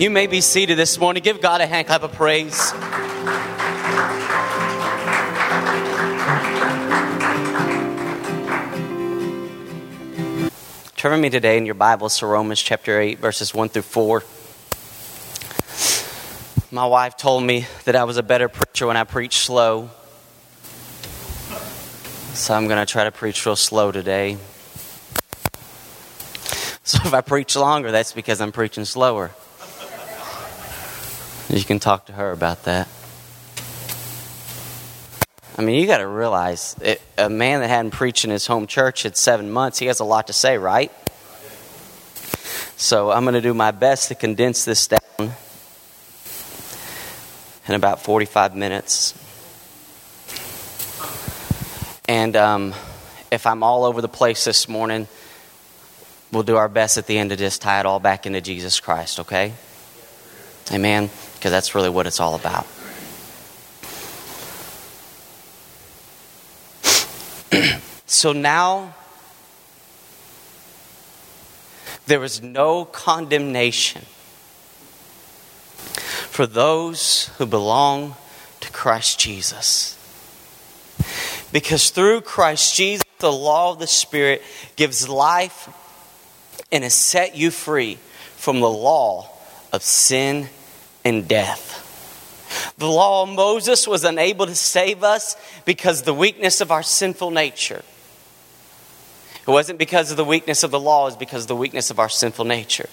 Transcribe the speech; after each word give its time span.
You 0.00 0.08
may 0.08 0.26
be 0.26 0.40
seated 0.40 0.78
this 0.78 0.98
morning. 0.98 1.22
Give 1.22 1.42
God 1.42 1.60
a 1.60 1.66
hand 1.66 1.86
clap 1.86 2.02
of 2.02 2.12
praise. 2.12 2.70
Turn 10.96 11.12
with 11.12 11.20
me 11.20 11.28
today 11.28 11.58
in 11.58 11.66
your 11.66 11.74
Bibles 11.74 12.18
to 12.20 12.26
Romans 12.26 12.62
chapter 12.62 12.98
8, 12.98 13.18
verses 13.18 13.52
1 13.52 13.68
through 13.68 13.82
4. 13.82 14.24
My 16.70 16.86
wife 16.86 17.18
told 17.18 17.44
me 17.44 17.66
that 17.84 17.94
I 17.94 18.04
was 18.04 18.16
a 18.16 18.22
better 18.22 18.48
preacher 18.48 18.86
when 18.86 18.96
I 18.96 19.04
preached 19.04 19.42
slow. 19.42 19.90
So 22.32 22.54
I'm 22.54 22.68
going 22.68 22.80
to 22.80 22.90
try 22.90 23.04
to 23.04 23.12
preach 23.12 23.44
real 23.44 23.54
slow 23.54 23.92
today. 23.92 24.38
So 26.84 27.00
if 27.04 27.12
I 27.12 27.20
preach 27.20 27.54
longer, 27.54 27.90
that's 27.90 28.14
because 28.14 28.40
I'm 28.40 28.50
preaching 28.50 28.86
slower. 28.86 29.32
You 31.50 31.64
can 31.64 31.80
talk 31.80 32.06
to 32.06 32.12
her 32.12 32.30
about 32.30 32.62
that. 32.64 32.86
I 35.58 35.62
mean, 35.62 35.80
you 35.80 35.86
got 35.88 35.98
to 35.98 36.06
realize 36.06 36.76
it, 36.80 37.02
a 37.18 37.28
man 37.28 37.60
that 37.60 37.68
hadn't 37.68 37.90
preached 37.90 38.24
in 38.24 38.30
his 38.30 38.46
home 38.46 38.68
church 38.68 39.04
in 39.04 39.14
seven 39.14 39.50
months, 39.50 39.78
he 39.80 39.86
has 39.86 39.98
a 39.98 40.04
lot 40.04 40.28
to 40.28 40.32
say, 40.32 40.58
right? 40.58 40.92
So 42.76 43.10
I'm 43.10 43.24
going 43.24 43.34
to 43.34 43.40
do 43.40 43.52
my 43.52 43.72
best 43.72 44.08
to 44.08 44.14
condense 44.14 44.64
this 44.64 44.86
down 44.86 45.00
in 47.66 47.74
about 47.74 48.00
45 48.02 48.54
minutes. 48.54 49.14
And 52.08 52.36
um, 52.36 52.74
if 53.32 53.44
I'm 53.44 53.64
all 53.64 53.84
over 53.84 54.00
the 54.00 54.08
place 54.08 54.44
this 54.44 54.68
morning, 54.68 55.08
we'll 56.30 56.44
do 56.44 56.56
our 56.56 56.68
best 56.68 56.96
at 56.96 57.08
the 57.08 57.18
end 57.18 57.30
to 57.30 57.36
just 57.36 57.60
tie 57.60 57.80
it 57.80 57.86
all 57.86 57.98
back 57.98 58.24
into 58.24 58.40
Jesus 58.40 58.78
Christ, 58.78 59.18
okay? 59.18 59.52
Amen? 60.72 61.10
Because 61.40 61.52
that's 61.52 61.74
really 61.74 61.88
what 61.88 62.06
it's 62.06 62.20
all 62.20 62.34
about. 62.34 62.66
so 68.04 68.34
now 68.34 68.94
there 72.04 72.22
is 72.22 72.42
no 72.42 72.84
condemnation 72.84 74.02
for 76.28 76.46
those 76.46 77.30
who 77.38 77.46
belong 77.46 78.16
to 78.60 78.70
Christ 78.70 79.18
Jesus. 79.18 79.96
Because 81.52 81.88
through 81.88 82.20
Christ 82.20 82.74
Jesus, 82.76 83.02
the 83.18 83.32
law 83.32 83.72
of 83.72 83.78
the 83.78 83.86
Spirit 83.86 84.42
gives 84.76 85.08
life 85.08 85.70
and 86.70 86.84
has 86.84 86.92
set 86.92 87.34
you 87.34 87.50
free 87.50 87.96
from 88.36 88.60
the 88.60 88.68
law 88.68 89.30
of 89.72 89.82
sin 89.82 90.50
and 91.04 91.26
death. 91.28 91.86
The 92.78 92.86
law 92.86 93.22
of 93.22 93.28
Moses 93.28 93.86
was 93.86 94.04
unable 94.04 94.46
to 94.46 94.54
save 94.54 95.04
us 95.04 95.36
because 95.64 96.00
of 96.00 96.06
the 96.06 96.14
weakness 96.14 96.60
of 96.60 96.70
our 96.70 96.82
sinful 96.82 97.30
nature. 97.30 97.82
It 99.46 99.50
wasn't 99.50 99.78
because 99.78 100.10
of 100.10 100.16
the 100.16 100.24
weakness 100.24 100.62
of 100.62 100.70
the 100.70 100.80
law, 100.80 101.02
it 101.02 101.06
was 101.06 101.16
because 101.16 101.42
of 101.42 101.48
the 101.48 101.56
weakness 101.56 101.90
of 101.90 101.98
our 101.98 102.08
sinful 102.08 102.44
nature. 102.44 102.88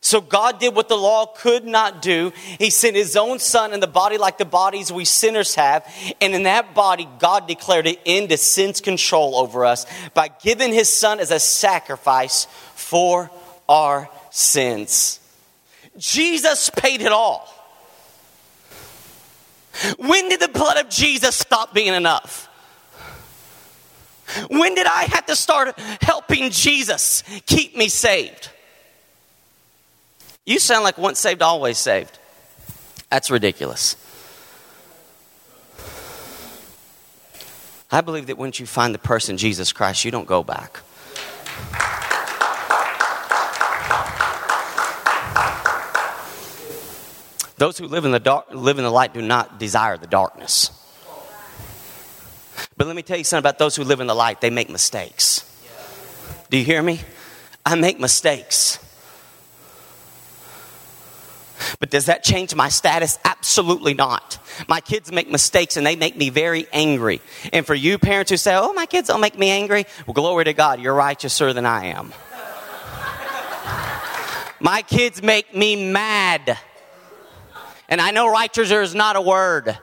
So 0.00 0.20
God 0.20 0.60
did 0.60 0.74
what 0.74 0.88
the 0.88 0.96
law 0.96 1.26
could 1.26 1.64
not 1.64 2.02
do. 2.02 2.32
He 2.58 2.70
sent 2.70 2.96
his 2.96 3.16
own 3.16 3.38
son 3.38 3.72
in 3.72 3.80
the 3.80 3.86
body 3.86 4.18
like 4.18 4.36
the 4.36 4.44
bodies 4.44 4.92
we 4.92 5.04
sinners 5.04 5.54
have. 5.54 5.86
And 6.20 6.34
in 6.34 6.42
that 6.42 6.74
body, 6.74 7.08
God 7.18 7.48
declared 7.48 7.86
an 7.86 7.96
end 8.04 8.28
to 8.30 8.36
sin's 8.36 8.80
control 8.80 9.36
over 9.36 9.64
us 9.64 9.86
by 10.12 10.28
giving 10.42 10.72
his 10.72 10.88
son 10.88 11.20
as 11.20 11.30
a 11.30 11.40
sacrifice 11.40 12.46
for 12.74 13.30
our 13.68 14.10
sins. 14.30 15.18
Jesus 15.96 16.70
paid 16.70 17.00
it 17.00 17.12
all. 17.12 17.48
When 19.98 20.28
did 20.28 20.40
the 20.40 20.48
blood 20.48 20.78
of 20.78 20.88
Jesus 20.90 21.34
stop 21.34 21.74
being 21.74 21.94
enough? 21.94 22.48
When 24.48 24.74
did 24.74 24.86
I 24.86 25.04
have 25.04 25.26
to 25.26 25.36
start 25.36 25.78
helping 26.00 26.50
Jesus 26.50 27.22
keep 27.46 27.76
me 27.76 27.88
saved? 27.88 28.50
You 30.44 30.58
sound 30.58 30.84
like 30.84 30.98
once 30.98 31.18
saved, 31.18 31.42
always 31.42 31.78
saved. 31.78 32.18
That's 33.10 33.30
ridiculous. 33.30 33.96
I 37.90 38.00
believe 38.00 38.28
that 38.28 38.38
once 38.38 38.58
you 38.58 38.64
find 38.64 38.94
the 38.94 38.98
person 38.98 39.36
Jesus 39.36 39.72
Christ, 39.72 40.04
you 40.04 40.10
don't 40.10 40.26
go 40.26 40.42
back. 40.42 40.80
Those 47.62 47.78
who 47.78 47.86
live 47.86 48.04
in 48.04 48.10
the 48.10 48.18
dark, 48.18 48.46
live 48.50 48.78
in 48.78 48.82
the 48.82 48.90
light 48.90 49.14
do 49.14 49.22
not 49.22 49.60
desire 49.60 49.96
the 49.96 50.08
darkness. 50.08 50.72
But 52.76 52.88
let 52.88 52.96
me 52.96 53.02
tell 53.02 53.16
you 53.16 53.22
something 53.22 53.40
about 53.40 53.60
those 53.60 53.76
who 53.76 53.84
live 53.84 54.00
in 54.00 54.08
the 54.08 54.16
light. 54.16 54.40
They 54.40 54.50
make 54.50 54.68
mistakes. 54.68 55.48
Do 56.50 56.58
you 56.58 56.64
hear 56.64 56.82
me? 56.82 57.02
I 57.64 57.76
make 57.76 58.00
mistakes. 58.00 58.80
But 61.78 61.90
does 61.90 62.06
that 62.06 62.24
change 62.24 62.52
my 62.52 62.68
status? 62.68 63.16
Absolutely 63.24 63.94
not. 63.94 64.40
My 64.66 64.80
kids 64.80 65.12
make 65.12 65.30
mistakes 65.30 65.76
and 65.76 65.86
they 65.86 65.94
make 65.94 66.16
me 66.16 66.30
very 66.30 66.66
angry. 66.72 67.20
And 67.52 67.64
for 67.64 67.76
you 67.76 67.96
parents 67.96 68.32
who 68.32 68.38
say, 68.38 68.56
oh, 68.56 68.72
my 68.72 68.86
kids 68.86 69.06
don't 69.06 69.20
make 69.20 69.38
me 69.38 69.50
angry, 69.50 69.86
well, 70.04 70.14
glory 70.14 70.46
to 70.46 70.52
God, 70.52 70.80
you're 70.80 70.96
righteouser 70.96 71.54
than 71.54 71.66
I 71.66 71.84
am. 71.84 72.12
my 74.58 74.82
kids 74.82 75.22
make 75.22 75.54
me 75.54 75.92
mad. 75.92 76.58
And 77.92 78.00
I 78.00 78.10
know 78.10 78.26
righteouser 78.32 78.82
is 78.82 78.94
not 78.94 79.16
a 79.16 79.20
word. 79.20 79.78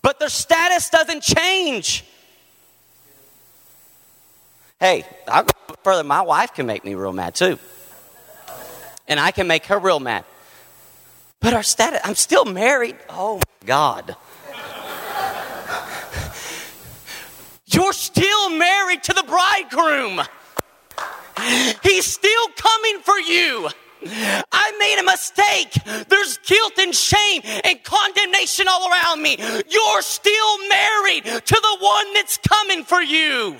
But 0.00 0.18
their 0.18 0.30
status 0.30 0.88
doesn't 0.88 1.22
change. 1.22 2.06
Hey, 4.80 5.04
I'll 5.26 5.42
go 5.42 5.52
further. 5.82 6.02
My 6.02 6.22
wife 6.22 6.54
can 6.54 6.64
make 6.64 6.82
me 6.82 6.94
real 6.94 7.12
mad 7.12 7.34
too. 7.34 7.58
And 9.06 9.20
I 9.20 9.32
can 9.32 9.46
make 9.46 9.66
her 9.66 9.78
real 9.78 10.00
mad. 10.00 10.24
But 11.40 11.52
our 11.52 11.62
status, 11.62 12.00
I'm 12.04 12.14
still 12.14 12.46
married. 12.46 12.96
Oh 13.10 13.38
God. 13.66 14.16
You're 17.70 17.92
still 17.92 18.50
married 18.50 19.02
to 19.04 19.12
the 19.12 19.17
bridegroom. 19.58 20.20
He's 21.82 22.06
still 22.06 22.46
coming 22.56 23.00
for 23.00 23.18
you. 23.18 23.68
I 24.52 24.72
made 24.78 24.98
a 25.00 25.04
mistake. 25.04 26.06
There's 26.08 26.38
guilt 26.38 26.72
and 26.78 26.94
shame 26.94 27.42
and 27.64 27.82
condemnation 27.82 28.66
all 28.68 28.90
around 28.90 29.22
me. 29.22 29.36
You're 29.68 30.02
still 30.02 30.68
married 30.68 31.24
to 31.24 31.54
the 31.54 31.76
one 31.80 32.14
that's 32.14 32.38
coming 32.38 32.84
for 32.84 33.00
you. 33.00 33.56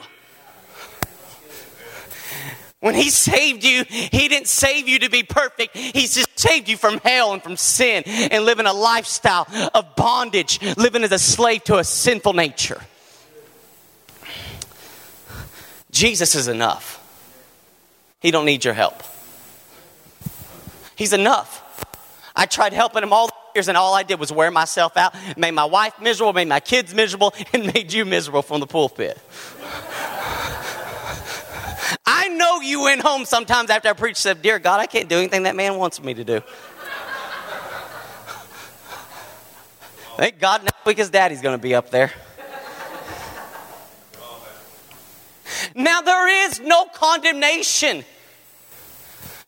When 2.80 2.94
he 2.94 3.10
saved 3.10 3.65
you, 3.65 3.84
he 3.88 4.28
didn't 4.28 4.47
save 4.47 4.88
you 4.88 5.00
to 5.00 5.10
be 5.10 5.25
perfect. 5.25 5.76
He 5.76 6.03
just 6.03 6.38
saved 6.38 6.69
you 6.69 6.76
from 6.76 6.98
hell 6.98 7.32
and 7.32 7.42
from 7.42 7.56
sin 7.56 8.04
and 8.06 8.44
living 8.44 8.66
a 8.66 8.72
lifestyle 8.72 9.48
of 9.75 9.97
bondage, 9.97 10.60
living 10.76 11.03
as 11.03 11.10
a 11.10 11.19
slave 11.19 11.65
to 11.65 11.78
a 11.78 11.84
sinful 11.84 12.34
nature. 12.34 12.80
Jesus 15.98 16.36
is 16.36 16.47
enough. 16.47 17.04
He 18.20 18.31
don't 18.31 18.44
need 18.44 18.64
your 18.64 18.72
help. 18.72 19.03
He's 20.94 21.12
enough. 21.12 21.64
I 22.36 22.47
tried 22.47 22.72
helping 22.72 23.03
him 23.03 23.12
all 23.12 23.28
years, 23.56 23.66
and 23.66 23.76
all 23.76 23.94
I 23.94 24.04
did 24.04 24.20
was 24.20 24.31
wear 24.31 24.53
myself 24.53 24.97
out, 24.97 25.12
made 25.36 25.50
my 25.50 25.64
wife 25.64 26.00
miserable, 26.00 26.32
made 26.32 26.47
my 26.47 26.60
kids 26.60 26.94
miserable, 26.94 27.34
and 27.53 27.75
made 27.75 27.92
you 27.92 28.04
miserable 28.04 28.42
from 28.42 28.60
the 28.60 28.66
pulpit. 28.69 29.18
I 32.06 32.28
know 32.28 32.60
you 32.60 32.83
went 32.83 33.00
home 33.00 33.24
sometimes 33.24 33.68
after 33.68 33.89
I 33.89 33.92
preached, 33.95 34.18
said, 34.18 34.41
Dear 34.41 34.60
God, 34.60 34.78
I 34.78 34.86
can't 34.86 35.09
do 35.09 35.18
anything 35.18 35.42
that 35.42 35.56
man 35.56 35.78
wants 35.78 36.00
me 36.00 36.15
to 36.15 36.22
do. 36.22 36.42
Thank 40.16 40.39
God 40.39 40.62
next 40.62 40.86
week 40.86 40.98
his 40.98 41.10
daddy's 41.10 41.42
going 41.42 41.59
to 41.59 41.62
be 41.62 41.74
up 41.74 41.91
there. 41.91 42.12
Now 45.75 46.01
there 46.01 46.47
is 46.47 46.60
no 46.60 46.87
condemnation. 46.87 48.05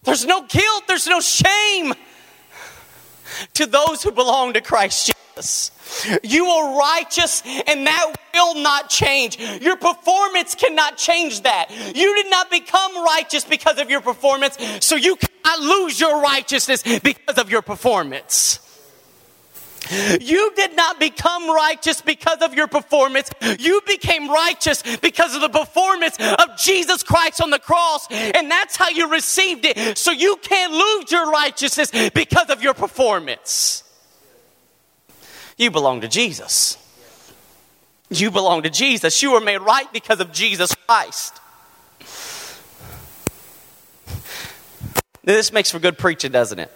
There's 0.02 0.24
no 0.24 0.46
guilt, 0.46 0.84
there's 0.88 1.06
no 1.06 1.20
shame 1.20 1.92
to 3.54 3.66
those 3.66 4.02
who 4.02 4.10
belong 4.12 4.54
to 4.54 4.60
Christ 4.60 5.12
Jesus. 5.36 5.70
You 6.22 6.46
are 6.46 6.78
righteous, 6.78 7.42
and 7.66 7.86
that 7.86 8.14
will 8.34 8.56
not 8.56 8.88
change. 8.88 9.38
Your 9.60 9.76
performance 9.76 10.54
cannot 10.54 10.96
change 10.96 11.42
that. 11.42 11.70
You 11.94 12.14
did 12.16 12.30
not 12.30 12.50
become 12.50 13.04
righteous 13.04 13.44
because 13.44 13.78
of 13.78 13.90
your 13.90 14.00
performance, 14.00 14.56
so 14.80 14.96
you 14.96 15.16
cannot 15.16 15.60
lose 15.60 16.00
your 16.00 16.20
righteousness 16.20 16.82
because 17.00 17.38
of 17.38 17.50
your 17.50 17.62
performance. 17.62 18.60
You 20.20 20.52
did 20.54 20.76
not 20.76 21.00
become 21.00 21.50
righteous 21.50 22.00
because 22.00 22.38
of 22.42 22.54
your 22.54 22.66
performance. 22.66 23.30
You 23.58 23.80
became 23.86 24.30
righteous 24.30 24.82
because 24.98 25.34
of 25.34 25.40
the 25.40 25.48
performance 25.48 26.16
of 26.18 26.56
Jesus 26.58 27.02
Christ 27.02 27.40
on 27.40 27.50
the 27.50 27.58
cross. 27.58 28.06
And 28.10 28.50
that's 28.50 28.76
how 28.76 28.88
you 28.88 29.10
received 29.10 29.64
it. 29.64 29.98
So 29.98 30.10
you 30.10 30.36
can't 30.42 30.72
lose 30.72 31.10
your 31.10 31.30
righteousness 31.30 31.90
because 32.10 32.50
of 32.50 32.62
your 32.62 32.74
performance. 32.74 33.84
You 35.56 35.70
belong 35.70 36.00
to 36.02 36.08
Jesus. 36.08 36.78
You 38.08 38.30
belong 38.30 38.62
to 38.62 38.70
Jesus. 38.70 39.22
You 39.22 39.32
were 39.32 39.40
made 39.40 39.58
right 39.58 39.92
because 39.92 40.20
of 40.20 40.32
Jesus 40.32 40.74
Christ. 40.74 41.40
This 45.22 45.52
makes 45.52 45.70
for 45.70 45.78
good 45.78 45.98
preaching, 45.98 46.32
doesn't 46.32 46.58
it? 46.58 46.72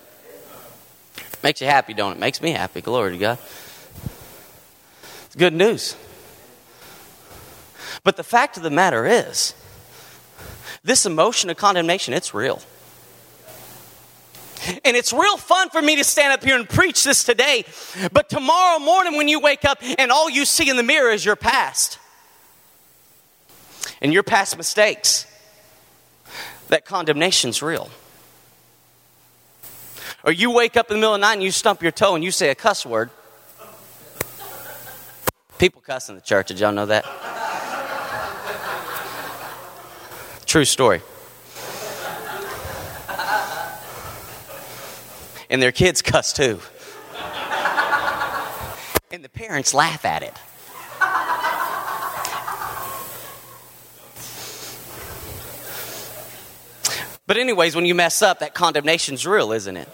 Makes 1.44 1.60
you 1.60 1.66
happy, 1.66 1.92
don't 1.92 2.12
it? 2.12 2.18
Makes 2.18 2.40
me 2.40 2.52
happy. 2.52 2.80
Glory 2.80 3.12
to 3.12 3.18
God. 3.18 3.38
It's 5.26 5.36
good 5.36 5.52
news. 5.52 5.94
But 8.02 8.16
the 8.16 8.24
fact 8.24 8.56
of 8.56 8.62
the 8.62 8.70
matter 8.70 9.04
is, 9.04 9.54
this 10.84 11.04
emotion 11.04 11.50
of 11.50 11.58
condemnation, 11.58 12.14
it's 12.14 12.32
real. 12.32 12.62
And 14.86 14.96
it's 14.96 15.12
real 15.12 15.36
fun 15.36 15.68
for 15.68 15.82
me 15.82 15.96
to 15.96 16.04
stand 16.04 16.32
up 16.32 16.42
here 16.42 16.56
and 16.56 16.66
preach 16.66 17.04
this 17.04 17.24
today. 17.24 17.66
But 18.10 18.30
tomorrow 18.30 18.78
morning, 18.78 19.18
when 19.18 19.28
you 19.28 19.38
wake 19.38 19.66
up 19.66 19.82
and 19.98 20.10
all 20.10 20.30
you 20.30 20.46
see 20.46 20.70
in 20.70 20.78
the 20.78 20.82
mirror 20.82 21.10
is 21.10 21.26
your 21.26 21.36
past 21.36 21.98
and 24.00 24.14
your 24.14 24.22
past 24.22 24.56
mistakes, 24.56 25.26
that 26.68 26.86
condemnation's 26.86 27.60
real. 27.60 27.90
Or 30.24 30.32
you 30.32 30.50
wake 30.50 30.76
up 30.78 30.90
in 30.90 30.96
the 30.96 31.00
middle 31.00 31.14
of 31.14 31.20
the 31.20 31.26
night 31.26 31.34
and 31.34 31.42
you 31.42 31.50
stump 31.50 31.82
your 31.82 31.92
toe 31.92 32.14
and 32.14 32.24
you 32.24 32.30
say 32.30 32.48
a 32.48 32.54
cuss 32.54 32.86
word. 32.86 33.10
People 35.58 35.82
cuss 35.82 36.08
in 36.08 36.14
the 36.14 36.22
church. 36.22 36.48
Did 36.48 36.60
y'all 36.60 36.72
know 36.72 36.86
that? 36.86 37.04
True 40.46 40.64
story. 40.64 41.02
And 45.50 45.60
their 45.60 45.72
kids 45.72 46.00
cuss 46.00 46.32
too. 46.32 46.58
And 49.10 49.22
the 49.22 49.28
parents 49.28 49.74
laugh 49.74 50.04
at 50.04 50.22
it. 50.22 50.34
But, 57.26 57.38
anyways, 57.38 57.74
when 57.74 57.86
you 57.86 57.94
mess 57.94 58.20
up, 58.20 58.40
that 58.40 58.54
condemnation's 58.54 59.26
real, 59.26 59.52
isn't 59.52 59.76
it? 59.76 59.88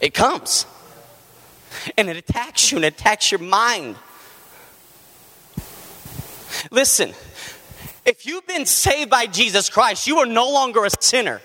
It 0.00 0.14
comes. 0.14 0.66
And 1.96 2.08
it 2.08 2.16
attacks 2.16 2.70
you 2.70 2.78
and 2.78 2.84
it 2.84 2.94
attacks 2.94 3.30
your 3.30 3.40
mind. 3.40 3.96
Listen, 6.70 7.12
if 8.04 8.24
you've 8.26 8.46
been 8.46 8.66
saved 8.66 9.10
by 9.10 9.26
Jesus 9.26 9.68
Christ, 9.68 10.06
you 10.06 10.18
are 10.18 10.26
no 10.26 10.50
longer 10.50 10.84
a 10.84 10.90
sinner. 11.00 11.40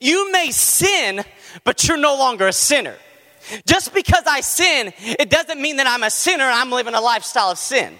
You 0.00 0.30
may 0.30 0.50
sin, 0.50 1.24
but 1.64 1.86
you're 1.86 1.96
no 1.96 2.16
longer 2.16 2.46
a 2.46 2.52
sinner. 2.52 2.94
Just 3.66 3.92
because 3.92 4.22
I 4.26 4.40
sin, 4.40 4.92
it 4.98 5.28
doesn't 5.28 5.60
mean 5.60 5.78
that 5.78 5.86
I'm 5.86 6.02
a 6.02 6.10
sinner 6.10 6.44
and 6.44 6.54
I'm 6.54 6.70
living 6.70 6.94
a 6.94 7.00
lifestyle 7.00 7.50
of 7.50 7.58
sin. 7.58 7.98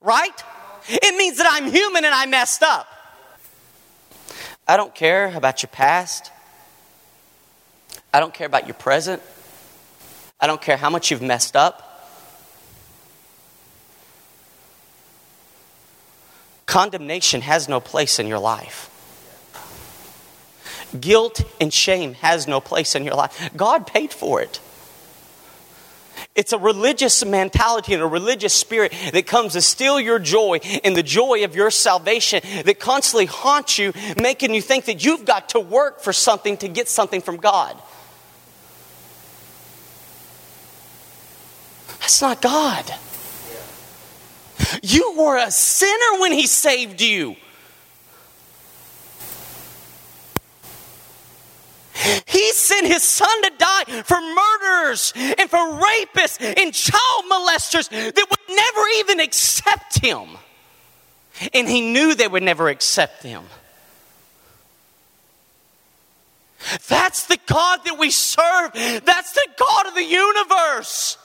Right? 0.00 0.42
It 0.88 1.16
means 1.16 1.38
that 1.38 1.48
I'm 1.50 1.70
human 1.70 2.04
and 2.04 2.14
I 2.14 2.26
messed 2.26 2.62
up. 2.62 2.88
I 4.66 4.76
don't 4.76 4.94
care 4.94 5.32
about 5.34 5.62
your 5.62 5.68
past. 5.68 6.32
I 8.16 8.18
don't 8.18 8.32
care 8.32 8.46
about 8.46 8.66
your 8.66 8.72
present. 8.72 9.22
I 10.40 10.46
don't 10.46 10.62
care 10.62 10.78
how 10.78 10.88
much 10.88 11.10
you've 11.10 11.20
messed 11.20 11.54
up. 11.54 12.08
Condemnation 16.64 17.42
has 17.42 17.68
no 17.68 17.78
place 17.78 18.18
in 18.18 18.26
your 18.26 18.38
life. 18.38 18.88
Guilt 20.98 21.42
and 21.60 21.70
shame 21.70 22.14
has 22.14 22.48
no 22.48 22.58
place 22.58 22.94
in 22.94 23.04
your 23.04 23.12
life. 23.12 23.50
God 23.54 23.86
paid 23.86 24.14
for 24.14 24.40
it. 24.40 24.60
It's 26.34 26.54
a 26.54 26.58
religious 26.58 27.22
mentality 27.22 27.92
and 27.92 28.02
a 28.02 28.06
religious 28.06 28.54
spirit 28.54 28.94
that 29.12 29.26
comes 29.26 29.52
to 29.52 29.60
steal 29.60 30.00
your 30.00 30.18
joy 30.18 30.60
and 30.82 30.96
the 30.96 31.02
joy 31.02 31.44
of 31.44 31.54
your 31.54 31.70
salvation 31.70 32.40
that 32.64 32.80
constantly 32.80 33.26
haunts 33.26 33.76
you, 33.78 33.92
making 34.18 34.54
you 34.54 34.62
think 34.62 34.86
that 34.86 35.04
you've 35.04 35.26
got 35.26 35.50
to 35.50 35.60
work 35.60 36.00
for 36.00 36.14
something 36.14 36.56
to 36.56 36.68
get 36.68 36.88
something 36.88 37.20
from 37.20 37.36
God. 37.36 37.78
That's 42.06 42.22
not 42.22 42.40
God. 42.40 42.94
You 44.80 45.14
were 45.18 45.38
a 45.38 45.50
sinner 45.50 46.20
when 46.20 46.30
He 46.30 46.46
saved 46.46 47.00
you. 47.00 47.34
He 52.26 52.52
sent 52.52 52.86
his 52.86 53.02
son 53.02 53.42
to 53.42 53.52
die 53.58 54.02
for 54.02 54.20
murderers 54.20 55.12
and 55.16 55.50
for 55.50 55.58
rapists 55.58 56.40
and 56.40 56.72
child 56.72 57.24
molesters 57.28 57.88
that 57.88 58.26
would 58.30 58.56
never 58.56 58.88
even 58.98 59.18
accept 59.18 59.98
him. 59.98 60.28
And 61.52 61.66
he 61.66 61.80
knew 61.80 62.14
they 62.14 62.28
would 62.28 62.44
never 62.44 62.68
accept 62.68 63.24
him. 63.24 63.42
That's 66.86 67.26
the 67.26 67.38
God 67.46 67.80
that 67.86 67.98
we 67.98 68.10
serve. 68.10 68.72
That's 68.74 69.32
the 69.32 69.48
God 69.58 69.86
of 69.88 69.94
the 69.94 70.04
universe 70.04 71.16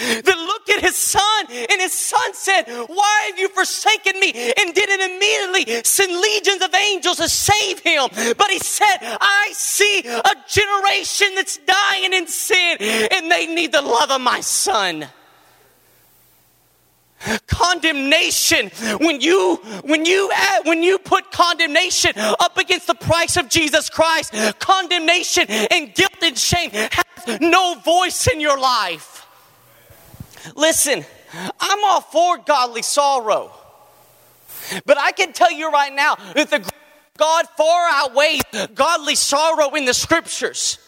that 0.00 0.36
looked 0.36 0.70
at 0.70 0.80
his 0.80 0.96
son, 0.96 1.46
and 1.50 1.80
his 1.80 1.92
son 1.92 2.34
said, 2.34 2.64
Why 2.86 3.24
have 3.28 3.38
you 3.38 3.48
forsaken 3.48 4.18
me? 4.18 4.32
And 4.58 4.74
didn't 4.74 5.00
immediately 5.00 5.84
send 5.84 6.12
legions 6.12 6.62
of 6.62 6.74
angels 6.74 7.18
to 7.18 7.28
save 7.28 7.80
him. 7.80 8.08
But 8.36 8.50
he 8.50 8.58
said, 8.58 8.98
I 9.02 9.50
see 9.52 10.00
a 10.00 10.34
generation 10.48 11.34
that's 11.34 11.58
dying 11.58 12.12
in 12.12 12.26
sin, 12.26 12.76
and 12.80 13.30
they 13.30 13.46
need 13.46 13.72
the 13.72 13.82
love 13.82 14.10
of 14.10 14.20
my 14.20 14.40
son 14.40 15.06
condemnation 17.46 18.70
when 18.98 19.20
you 19.20 19.56
when 19.84 20.06
you 20.06 20.30
add, 20.34 20.66
when 20.66 20.82
you 20.82 20.98
put 20.98 21.30
condemnation 21.30 22.12
up 22.16 22.56
against 22.56 22.86
the 22.86 22.94
price 22.94 23.36
of 23.36 23.48
Jesus 23.48 23.90
Christ 23.90 24.34
condemnation 24.58 25.44
and 25.48 25.94
guilt 25.94 26.16
and 26.22 26.38
shame 26.38 26.70
has 26.70 27.40
no 27.40 27.74
voice 27.84 28.26
in 28.26 28.40
your 28.40 28.58
life 28.58 29.19
Listen, 30.54 31.04
I'm 31.60 31.84
all 31.84 32.00
for 32.00 32.38
godly 32.38 32.82
sorrow. 32.82 33.52
But 34.84 34.98
I 34.98 35.12
can 35.12 35.32
tell 35.32 35.50
you 35.50 35.70
right 35.70 35.92
now 35.92 36.16
that 36.34 36.50
the 36.50 36.70
God 37.16 37.46
far 37.56 37.88
outweighs 37.92 38.42
godly 38.74 39.14
sorrow 39.14 39.74
in 39.74 39.84
the 39.84 39.94
scriptures. 39.94 40.78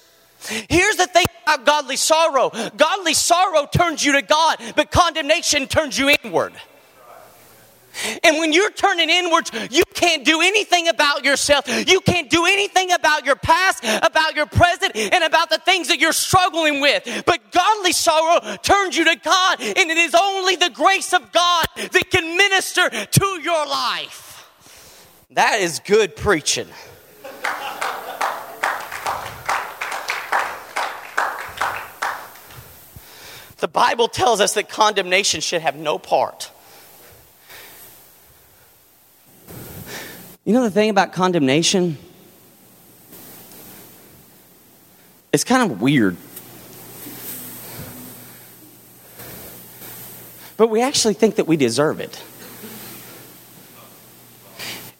Here's 0.68 0.96
the 0.96 1.06
thing 1.06 1.26
about 1.44 1.66
godly 1.66 1.96
sorrow 1.96 2.50
godly 2.76 3.14
sorrow 3.14 3.66
turns 3.66 4.04
you 4.04 4.12
to 4.12 4.22
God, 4.22 4.56
but 4.74 4.90
condemnation 4.90 5.66
turns 5.66 5.98
you 5.98 6.14
inward. 6.22 6.54
And 8.24 8.38
when 8.38 8.52
you're 8.52 8.70
turning 8.70 9.10
inwards, 9.10 9.50
you 9.70 9.84
can't 9.94 10.24
do 10.24 10.40
anything 10.40 10.88
about 10.88 11.24
yourself. 11.24 11.66
You 11.88 12.00
can't 12.00 12.30
do 12.30 12.46
anything 12.46 12.92
about 12.92 13.24
your 13.24 13.36
past, 13.36 13.84
about 13.84 14.34
your 14.34 14.46
present, 14.46 14.96
and 14.96 15.24
about 15.24 15.50
the 15.50 15.58
things 15.58 15.88
that 15.88 16.00
you're 16.00 16.12
struggling 16.12 16.80
with. 16.80 17.24
But 17.26 17.52
godly 17.52 17.92
sorrow 17.92 18.56
turns 18.62 18.96
you 18.96 19.04
to 19.04 19.16
God, 19.16 19.60
and 19.60 19.90
it 19.90 19.98
is 19.98 20.14
only 20.14 20.56
the 20.56 20.70
grace 20.70 21.12
of 21.12 21.32
God 21.32 21.66
that 21.76 22.10
can 22.10 22.36
minister 22.36 22.88
to 22.88 23.40
your 23.42 23.66
life. 23.66 24.50
That 25.30 25.60
is 25.60 25.80
good 25.80 26.16
preaching. 26.16 26.68
The 33.58 33.68
Bible 33.68 34.08
tells 34.08 34.40
us 34.40 34.54
that 34.54 34.68
condemnation 34.68 35.40
should 35.40 35.62
have 35.62 35.76
no 35.76 35.96
part 35.96 36.50
You 40.44 40.52
know 40.52 40.62
the 40.62 40.70
thing 40.70 40.90
about 40.90 41.12
condemnation? 41.12 41.98
It's 45.32 45.44
kind 45.44 45.70
of 45.70 45.80
weird. 45.80 46.16
But 50.56 50.68
we 50.68 50.82
actually 50.82 51.14
think 51.14 51.36
that 51.36 51.46
we 51.46 51.56
deserve 51.56 52.00
it. 52.00 52.22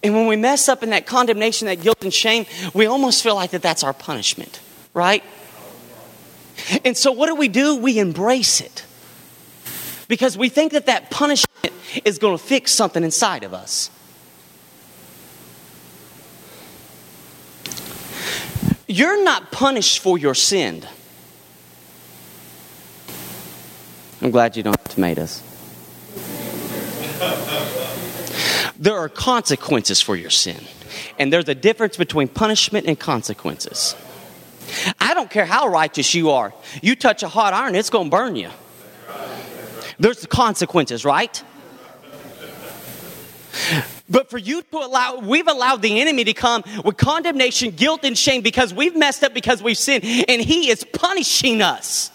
And 0.02 0.14
when 0.14 0.26
we 0.26 0.36
mess 0.36 0.68
up 0.68 0.82
in 0.82 0.90
that 0.90 1.06
condemnation, 1.06 1.66
that 1.66 1.80
guilt 1.80 2.02
and 2.02 2.12
shame, 2.12 2.46
we 2.74 2.86
almost 2.86 3.22
feel 3.22 3.34
like 3.34 3.50
that 3.50 3.62
that's 3.62 3.84
our 3.84 3.92
punishment, 3.92 4.60
right? 4.94 5.22
And 6.84 6.96
so 6.96 7.12
what 7.12 7.26
do 7.26 7.34
we 7.34 7.48
do? 7.48 7.76
We 7.76 7.98
embrace 7.98 8.60
it. 8.60 8.84
Because 10.08 10.36
we 10.36 10.48
think 10.48 10.72
that 10.72 10.86
that 10.86 11.10
punishment 11.10 11.72
is 12.04 12.18
going 12.18 12.36
to 12.36 12.42
fix 12.42 12.72
something 12.72 13.04
inside 13.04 13.44
of 13.44 13.54
us. 13.54 13.90
You're 18.92 19.24
not 19.24 19.50
punished 19.50 20.00
for 20.00 20.18
your 20.18 20.34
sin. 20.34 20.86
I'm 24.20 24.30
glad 24.30 24.54
you 24.54 24.62
don't 24.62 24.76
have 24.78 24.88
tomatoes. 24.88 25.42
There 28.78 28.98
are 28.98 29.08
consequences 29.08 30.02
for 30.02 30.14
your 30.14 30.28
sin. 30.28 30.62
And 31.18 31.32
there's 31.32 31.48
a 31.48 31.54
difference 31.54 31.96
between 31.96 32.28
punishment 32.28 32.86
and 32.86 33.00
consequences. 33.00 33.96
I 35.00 35.14
don't 35.14 35.30
care 35.30 35.46
how 35.46 35.68
righteous 35.68 36.12
you 36.12 36.28
are. 36.28 36.52
You 36.82 36.94
touch 36.94 37.22
a 37.22 37.28
hot 37.28 37.54
iron, 37.54 37.74
it's 37.74 37.88
going 37.88 38.10
to 38.10 38.14
burn 38.14 38.36
you. 38.36 38.50
There's 39.98 40.20
the 40.20 40.26
consequences, 40.26 41.06
right? 41.06 41.42
But 44.12 44.28
for 44.28 44.36
you 44.36 44.60
to 44.60 44.76
allow, 44.76 45.20
we've 45.20 45.48
allowed 45.48 45.80
the 45.80 46.00
enemy 46.00 46.24
to 46.24 46.34
come 46.34 46.62
with 46.84 46.98
condemnation, 46.98 47.70
guilt, 47.70 48.04
and 48.04 48.16
shame 48.16 48.42
because 48.42 48.72
we've 48.74 48.94
messed 48.94 49.24
up 49.24 49.32
because 49.32 49.62
we've 49.62 49.78
sinned, 49.78 50.04
and 50.28 50.40
he 50.40 50.68
is 50.68 50.84
punishing 50.84 51.62
us. 51.62 52.10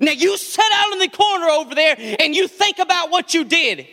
Now 0.00 0.12
you 0.12 0.36
sit 0.38 0.64
out 0.74 0.92
in 0.94 0.98
the 0.98 1.08
corner 1.08 1.46
over 1.46 1.74
there 1.74 1.94
and 1.98 2.34
you 2.34 2.48
think 2.48 2.78
about 2.78 3.10
what 3.10 3.34
you 3.34 3.44
did. 3.44 3.86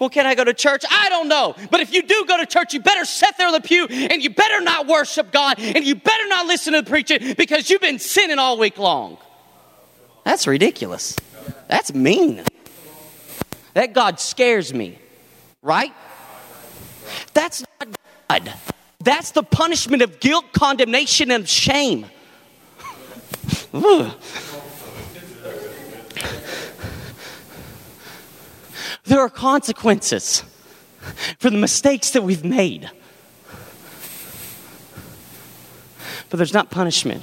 Well, 0.00 0.08
can 0.08 0.26
I 0.26 0.34
go 0.34 0.42
to 0.42 0.54
church? 0.54 0.84
I 0.90 1.08
don't 1.10 1.28
know. 1.28 1.54
But 1.70 1.80
if 1.80 1.92
you 1.92 2.02
do 2.02 2.24
go 2.26 2.38
to 2.38 2.46
church, 2.46 2.72
you 2.72 2.80
better 2.80 3.04
sit 3.04 3.36
there 3.36 3.48
in 3.48 3.52
the 3.52 3.60
pew 3.60 3.86
and 3.86 4.22
you 4.22 4.30
better 4.30 4.60
not 4.60 4.86
worship 4.86 5.30
God 5.30 5.58
and 5.58 5.84
you 5.84 5.94
better 5.94 6.28
not 6.28 6.46
listen 6.46 6.72
to 6.72 6.82
the 6.82 6.90
preacher 6.90 7.18
because 7.36 7.68
you've 7.70 7.80
been 7.80 7.98
sinning 7.98 8.38
all 8.38 8.58
week 8.58 8.78
long. 8.78 9.18
That's 10.24 10.46
ridiculous. 10.46 11.14
That's 11.68 11.94
mean. 11.94 12.42
That 13.74 13.92
God 13.92 14.18
scares 14.18 14.72
me, 14.74 14.98
right? 15.62 15.92
That's 17.34 17.64
not 17.80 17.88
God. 18.28 18.52
That's 19.00 19.30
the 19.30 19.42
punishment 19.42 20.02
of 20.02 20.20
guilt, 20.20 20.52
condemnation, 20.52 21.30
and 21.30 21.48
shame. 21.48 22.06
There 29.08 29.20
are 29.20 29.30
consequences 29.30 30.42
for 31.38 31.48
the 31.48 31.56
mistakes 31.56 32.10
that 32.10 32.22
we've 32.22 32.44
made. 32.44 32.90
But 36.28 36.36
there's 36.36 36.52
not 36.52 36.70
punishment. 36.70 37.22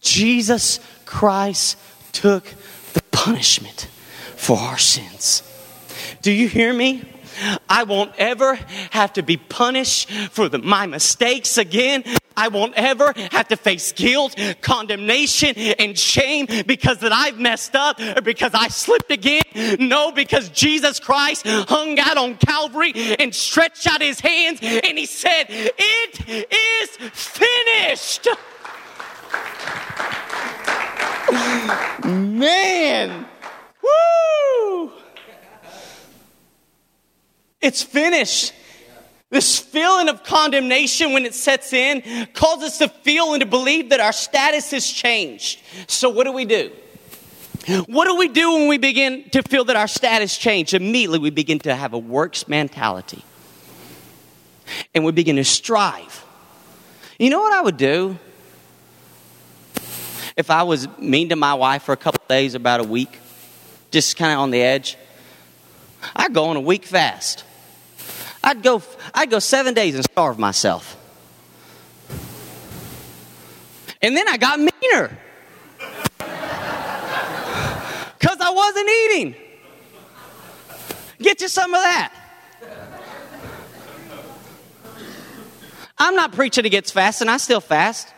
Jesus 0.00 0.78
Christ 1.04 1.76
took 2.12 2.44
the 2.92 3.02
punishment 3.10 3.88
for 4.36 4.56
our 4.56 4.78
sins. 4.78 5.42
Do 6.22 6.30
you 6.30 6.46
hear 6.48 6.72
me? 6.72 7.02
I 7.68 7.84
won't 7.84 8.12
ever 8.18 8.58
have 8.90 9.12
to 9.14 9.22
be 9.22 9.36
punished 9.36 10.10
for 10.10 10.48
the, 10.48 10.58
my 10.58 10.86
mistakes 10.86 11.58
again. 11.58 12.04
I 12.36 12.48
won't 12.48 12.74
ever 12.76 13.12
have 13.32 13.48
to 13.48 13.56
face 13.56 13.90
guilt, 13.92 14.36
condemnation, 14.60 15.56
and 15.56 15.98
shame 15.98 16.46
because 16.66 16.98
that 16.98 17.12
I've 17.12 17.38
messed 17.38 17.74
up 17.74 17.98
or 18.00 18.20
because 18.20 18.52
I 18.54 18.68
slipped 18.68 19.10
again. 19.10 19.42
No, 19.80 20.12
because 20.12 20.48
Jesus 20.50 21.00
Christ 21.00 21.46
hung 21.46 21.98
out 21.98 22.16
on 22.16 22.36
Calvary 22.36 22.92
and 23.18 23.34
stretched 23.34 23.88
out 23.88 24.00
his 24.00 24.20
hands 24.20 24.60
and 24.62 24.96
he 24.96 25.06
said, 25.06 25.46
It 25.48 26.48
is 26.52 26.90
finished. 27.12 28.28
Man. 32.04 33.26
Woo! 33.82 34.37
It's 37.60 37.82
finished. 37.82 38.54
This 39.30 39.58
feeling 39.58 40.08
of 40.08 40.24
condemnation 40.24 41.12
when 41.12 41.26
it 41.26 41.34
sets 41.34 41.72
in 41.72 42.02
causes 42.32 42.70
us 42.70 42.78
to 42.78 42.88
feel 42.88 43.34
and 43.34 43.40
to 43.40 43.46
believe 43.46 43.90
that 43.90 44.00
our 44.00 44.12
status 44.12 44.70
has 44.70 44.86
changed. 44.86 45.60
So, 45.86 46.08
what 46.08 46.24
do 46.24 46.32
we 46.32 46.46
do? 46.46 46.72
What 47.86 48.06
do 48.06 48.16
we 48.16 48.28
do 48.28 48.54
when 48.54 48.68
we 48.68 48.78
begin 48.78 49.28
to 49.30 49.42
feel 49.42 49.64
that 49.64 49.76
our 49.76 49.88
status 49.88 50.38
changed? 50.38 50.72
Immediately, 50.72 51.18
we 51.18 51.30
begin 51.30 51.58
to 51.60 51.74
have 51.74 51.92
a 51.92 51.98
works 51.98 52.48
mentality 52.48 53.22
and 54.94 55.04
we 55.04 55.12
begin 55.12 55.36
to 55.36 55.44
strive. 55.44 56.24
You 57.18 57.28
know 57.28 57.40
what 57.40 57.52
I 57.52 57.60
would 57.60 57.76
do? 57.76 58.16
If 60.36 60.50
I 60.50 60.62
was 60.62 60.88
mean 60.98 61.30
to 61.30 61.36
my 61.36 61.52
wife 61.52 61.82
for 61.82 61.92
a 61.92 61.96
couple 61.96 62.22
days, 62.28 62.54
about 62.54 62.80
a 62.80 62.84
week, 62.84 63.18
just 63.90 64.16
kind 64.16 64.32
of 64.32 64.38
on 64.38 64.50
the 64.50 64.62
edge, 64.62 64.96
I'd 66.14 66.32
go 66.32 66.44
on 66.46 66.56
a 66.56 66.60
week 66.60 66.84
fast. 66.84 67.44
I'd 68.42 68.62
go, 68.62 68.82
I'd 69.14 69.30
go 69.30 69.38
seven 69.38 69.74
days 69.74 69.94
and 69.94 70.04
starve 70.04 70.38
myself. 70.38 70.96
And 74.00 74.16
then 74.16 74.28
I 74.28 74.36
got 74.36 74.58
meaner 74.58 74.70
because 78.18 78.38
I 78.40 78.50
wasn't 78.50 78.88
eating. 78.88 79.34
Get 81.20 81.40
you 81.40 81.48
some 81.48 81.74
of 81.74 81.82
that. 81.82 82.14
I'm 85.98 86.14
not 86.14 86.32
preaching 86.32 86.64
against 86.64 86.94
fasting, 86.94 87.28
I 87.28 87.38
still 87.38 87.60
fast. 87.60 88.08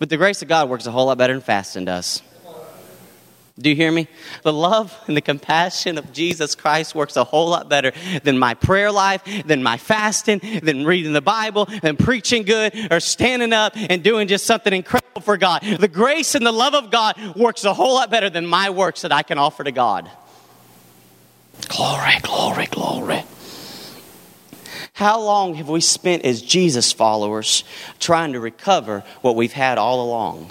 But 0.00 0.10
the 0.10 0.16
grace 0.16 0.42
of 0.42 0.48
God 0.48 0.68
works 0.68 0.86
a 0.86 0.90
whole 0.90 1.06
lot 1.06 1.16
better 1.16 1.32
than 1.32 1.42
fasting 1.42 1.84
does. 1.84 2.22
Do 3.58 3.68
you 3.68 3.76
hear 3.76 3.92
me? 3.92 4.08
The 4.42 4.52
love 4.52 4.98
and 5.06 5.16
the 5.16 5.20
compassion 5.20 5.98
of 5.98 6.12
Jesus 6.12 6.54
Christ 6.54 6.94
works 6.94 7.16
a 7.16 7.24
whole 7.24 7.50
lot 7.50 7.68
better 7.68 7.92
than 8.22 8.38
my 8.38 8.54
prayer 8.54 8.90
life, 8.90 9.22
than 9.44 9.62
my 9.62 9.76
fasting, 9.76 10.40
than 10.62 10.86
reading 10.86 11.12
the 11.12 11.20
Bible, 11.20 11.66
than 11.82 11.96
preaching 11.96 12.44
good, 12.44 12.90
or 12.90 12.98
standing 12.98 13.52
up 13.52 13.74
and 13.76 14.02
doing 14.02 14.26
just 14.26 14.46
something 14.46 14.72
incredible 14.72 15.20
for 15.20 15.36
God. 15.36 15.62
The 15.62 15.88
grace 15.88 16.34
and 16.34 16.46
the 16.46 16.52
love 16.52 16.74
of 16.74 16.90
God 16.90 17.36
works 17.36 17.64
a 17.64 17.74
whole 17.74 17.94
lot 17.94 18.10
better 18.10 18.30
than 18.30 18.46
my 18.46 18.70
works 18.70 19.02
that 19.02 19.12
I 19.12 19.22
can 19.22 19.36
offer 19.36 19.64
to 19.64 19.72
God. 19.72 20.10
Glory, 21.68 22.18
glory, 22.22 22.66
glory. 22.66 23.22
How 24.94 25.20
long 25.20 25.54
have 25.54 25.68
we 25.68 25.80
spent 25.80 26.24
as 26.24 26.40
Jesus 26.40 26.92
followers 26.92 27.64
trying 27.98 28.32
to 28.32 28.40
recover 28.40 29.04
what 29.20 29.36
we've 29.36 29.52
had 29.52 29.76
all 29.76 30.04
along? 30.04 30.50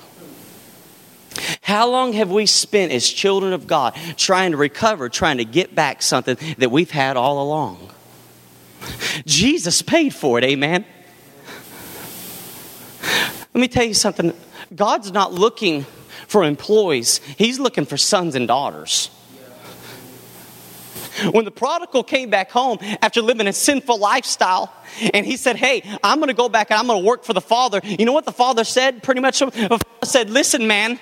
How 1.62 1.88
long 1.90 2.14
have 2.14 2.30
we 2.32 2.46
spent 2.46 2.92
as 2.92 3.08
children 3.08 3.54
of 3.54 3.68
God 3.68 3.96
trying 4.18 4.52
to 4.52 4.58
recover, 4.58 5.10
trying 5.10 5.38
to 5.38 5.46
get 5.46 5.74
back 5.74 6.02
something 6.02 6.38
that 6.58 6.72
we've 6.72 6.92
had 6.92 7.18
all 7.18 7.42
along? 7.42 7.92
Jesus 9.26 9.82
paid 9.82 10.14
for 10.14 10.38
it, 10.38 10.44
amen. 10.44 10.86
Let 13.54 13.62
me 13.62 13.68
tell 13.68 13.84
you 13.84 13.94
something 13.94 14.34
God's 14.76 15.12
not 15.12 15.34
looking 15.34 15.86
for 16.28 16.44
employees, 16.44 17.20
He's 17.38 17.60
looking 17.60 17.86
for 17.86 17.98
sons 17.98 18.36
and 18.36 18.48
daughters. 18.48 19.10
When 21.32 21.46
the 21.46 21.52
prodigal 21.52 22.04
came 22.04 22.30
back 22.30 22.52
home 22.52 22.80
after 23.02 23.22
living 23.22 23.46
a 23.46 23.54
sinful 23.54 24.00
lifestyle, 24.00 24.74
and 25.14 25.26
he 25.26 25.38
said, 25.38 25.56
Hey, 25.56 25.84
I'm 26.04 26.20
going 26.20 26.30
to 26.30 26.34
go 26.34 26.50
back 26.50 26.72
and 26.72 26.80
I'm 26.80 26.88
going 26.88 27.02
to 27.02 27.06
work 27.06 27.26
for 27.26 27.34
the 27.34 27.42
father. 27.42 27.82
You 27.84 28.06
know 28.06 28.14
what 28.14 28.26
the 28.26 28.32
father 28.32 28.64
said? 28.64 29.04
Pretty 29.04 29.22
much, 29.22 29.40
the 29.40 29.52
father 29.52 29.84
said, 30.04 30.30
Listen, 30.30 30.68
man, 30.68 31.00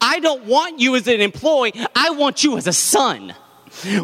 I 0.00 0.20
don't 0.20 0.44
want 0.44 0.80
you 0.80 0.96
as 0.96 1.06
an 1.08 1.20
employee, 1.20 1.72
I 1.94 2.10
want 2.10 2.44
you 2.44 2.56
as 2.56 2.66
a 2.66 2.72
son. 2.72 3.34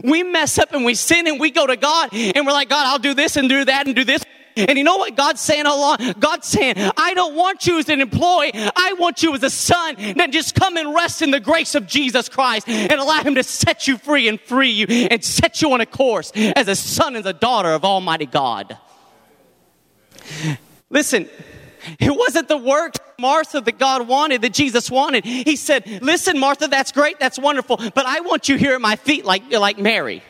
We 0.03 0.23
mess 0.23 0.59
up 0.59 0.73
and 0.73 0.85
we 0.85 0.95
sin 0.95 1.27
and 1.27 1.39
we 1.39 1.51
go 1.51 1.67
to 1.67 1.77
God 1.77 2.11
and 2.13 2.47
we're 2.47 2.53
like, 2.53 2.71
God, 2.71 2.87
I'll 2.87 2.99
do 2.99 3.15
this 3.15 3.37
and 3.37 3.49
do 3.49 3.65
that 3.65 3.87
and 3.87 3.95
do 3.95 4.05
this. 4.05 4.25
And 4.57 4.77
you 4.77 4.83
know 4.83 4.97
what 4.97 5.15
God's 5.15 5.41
saying 5.41 5.67
all 5.67 5.79
along? 5.79 6.15
God's 6.19 6.49
saying, 6.49 6.75
I 6.97 7.15
don't 7.15 7.37
want 7.37 7.67
you 7.67 7.79
as 7.79 7.89
an 7.89 8.01
employee. 8.01 8.51
I 8.55 8.95
want 8.99 9.23
you 9.23 9.35
as 9.35 9.43
a 9.45 9.51
son. 9.51 9.95
Then 9.99 10.33
just 10.33 10.55
come 10.55 10.77
and 10.77 10.95
rest 10.95 11.23
in 11.23 11.31
the 11.31 11.39
grace 11.39 11.77
of 11.77 11.87
Jesus 11.87 12.29
Christ 12.29 12.69
and 12.69 12.93
allow 12.93 13.23
Him 13.23 13.37
to 13.37 13.45
set 13.45 13.87
you 13.87 13.99
free 13.99 14.27
and 14.27 14.41
free 14.41 14.71
you 14.71 14.87
and 14.89 15.23
set 15.23 15.63
you 15.63 15.73
on 15.73 15.81
a 15.81 15.87
course 15.87 16.33
as 16.35 16.67
a 16.67 16.75
son 16.75 17.15
and 17.15 17.25
a 17.25 17.33
daughter 17.33 17.69
of 17.69 17.85
Almighty 17.85 18.27
God. 18.27 18.77
Listen, 20.91 21.29
it 21.99 22.17
wasn't 22.17 22.49
the 22.49 22.57
work, 22.57 22.95
Martha, 23.19 23.61
that 23.61 23.79
God 23.79 24.07
wanted, 24.09 24.43
that 24.43 24.53
Jesus 24.53 24.91
wanted. 24.91 25.25
He 25.25 25.57
said, 25.57 26.03
Listen, 26.03 26.39
Martha, 26.39 26.69
that's 26.69 26.93
great, 26.93 27.19
that's 27.19 27.39
wonderful, 27.39 27.77
but 27.77 28.07
I 28.07 28.21
want 28.21 28.49
you 28.49 28.57
here 28.57 28.75
at 28.75 28.81
my 28.81 28.97
feet 28.97 29.25
like, 29.25 29.51
like 29.53 29.79
Mary. 29.79 30.23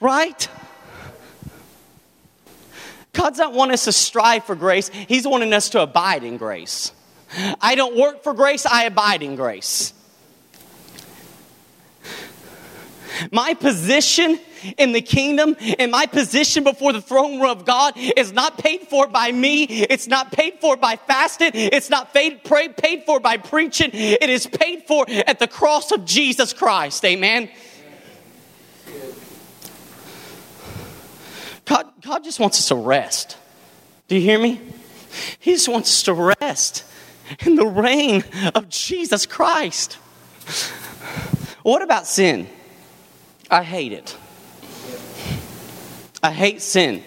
Right? 0.00 0.48
God's 3.12 3.38
not 3.38 3.54
wanting 3.54 3.74
us 3.74 3.84
to 3.84 3.92
strive 3.92 4.44
for 4.44 4.54
grace, 4.54 4.88
He's 4.88 5.26
wanting 5.26 5.52
us 5.52 5.70
to 5.70 5.82
abide 5.82 6.24
in 6.24 6.36
grace. 6.36 6.92
I 7.60 7.74
don't 7.74 7.96
work 7.96 8.22
for 8.22 8.34
grace, 8.34 8.66
I 8.66 8.84
abide 8.84 9.22
in 9.22 9.36
grace. 9.36 9.92
My 13.30 13.54
position 13.54 14.38
in 14.78 14.92
the 14.92 15.00
kingdom 15.00 15.56
and 15.78 15.90
my 15.90 16.06
position 16.06 16.64
before 16.64 16.92
the 16.92 17.00
throne 17.00 17.40
room 17.40 17.50
of 17.50 17.64
God 17.64 17.94
is 17.96 18.32
not 18.32 18.58
paid 18.58 18.82
for 18.82 19.06
by 19.06 19.32
me. 19.32 19.64
It's 19.64 20.06
not 20.06 20.32
paid 20.32 20.60
for 20.60 20.76
by 20.76 20.96
fasting. 20.96 21.50
It's 21.54 21.90
not 21.90 22.12
paid, 22.12 22.42
paid 22.44 23.04
for 23.04 23.20
by 23.20 23.36
preaching. 23.36 23.90
It 23.92 24.28
is 24.28 24.46
paid 24.46 24.84
for 24.86 25.06
at 25.08 25.38
the 25.38 25.48
cross 25.48 25.92
of 25.92 26.04
Jesus 26.04 26.52
Christ. 26.52 27.04
Amen. 27.04 27.50
God, 31.64 31.86
God 32.00 32.24
just 32.24 32.38
wants 32.38 32.58
us 32.58 32.68
to 32.68 32.76
rest. 32.76 33.36
Do 34.08 34.14
you 34.14 34.20
hear 34.20 34.38
me? 34.38 34.60
He 35.40 35.52
just 35.52 35.68
wants 35.68 35.90
us 35.90 36.02
to 36.04 36.14
rest 36.14 36.84
in 37.44 37.56
the 37.56 37.66
reign 37.66 38.24
of 38.54 38.68
Jesus 38.68 39.26
Christ. 39.26 39.94
What 41.62 41.82
about 41.82 42.06
sin? 42.06 42.48
I 43.50 43.62
hate 43.62 43.92
it. 43.92 44.16
I 46.22 46.32
hate 46.32 46.62
sin. 46.62 47.02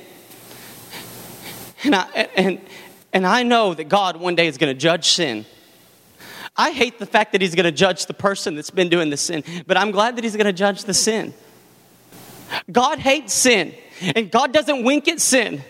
And 1.84 1.96
I, 1.96 2.10
and, 2.36 2.62
and 3.14 3.26
I 3.26 3.44
know 3.44 3.74
that 3.74 3.86
God 3.86 4.18
one 4.18 4.36
day 4.36 4.48
is 4.48 4.58
going 4.58 4.74
to 4.74 4.80
judge 4.80 5.10
sin. 5.10 5.46
I 6.56 6.72
hate 6.72 7.00
the 7.00 7.06
fact 7.06 7.32
that 7.32 7.42
He's 7.42 7.56
going 7.56 7.66
to 7.66 7.72
judge 7.72 8.06
the 8.06 8.14
person 8.14 8.56
that's 8.56 8.70
been 8.70 8.90
doing 8.90 9.10
the 9.10 9.18
sin, 9.18 9.44
but 9.66 9.78
I'm 9.78 9.92
glad 9.92 10.18
that 10.18 10.24
He's 10.24 10.36
going 10.36 10.46
to 10.46 10.54
judge 10.54 10.84
the 10.84 10.94
sin. 10.94 11.34
God 12.72 13.00
hates 13.00 13.34
sin, 13.34 13.74
and 14.02 14.30
God 14.30 14.52
doesn't 14.52 14.84
wink 14.84 15.08
at 15.08 15.22
sin. 15.22 15.64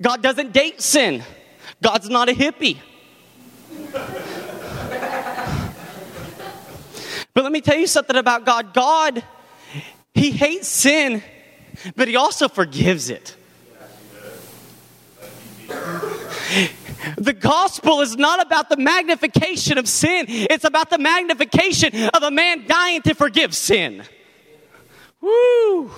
God 0.00 0.22
doesn't 0.22 0.52
date 0.52 0.80
sin. 0.80 1.24
God's 1.82 2.08
not 2.08 2.28
a 2.28 2.32
hippie. 2.32 2.78
But 7.34 7.44
let 7.44 7.52
me 7.52 7.60
tell 7.60 7.76
you 7.76 7.86
something 7.86 8.16
about 8.16 8.44
God. 8.44 8.74
God, 8.74 9.24
He 10.14 10.30
hates 10.30 10.68
sin, 10.68 11.22
but 11.96 12.08
He 12.08 12.16
also 12.16 12.48
forgives 12.48 13.10
it. 13.10 13.36
The 17.16 17.32
gospel 17.32 18.00
is 18.00 18.16
not 18.16 18.42
about 18.44 18.68
the 18.68 18.76
magnification 18.76 19.78
of 19.78 19.88
sin, 19.88 20.26
it's 20.28 20.64
about 20.64 20.90
the 20.90 20.98
magnification 20.98 22.08
of 22.08 22.22
a 22.22 22.30
man 22.30 22.66
dying 22.66 23.02
to 23.02 23.14
forgive 23.14 23.54
sin. 23.54 24.02
Woo! 25.20 25.90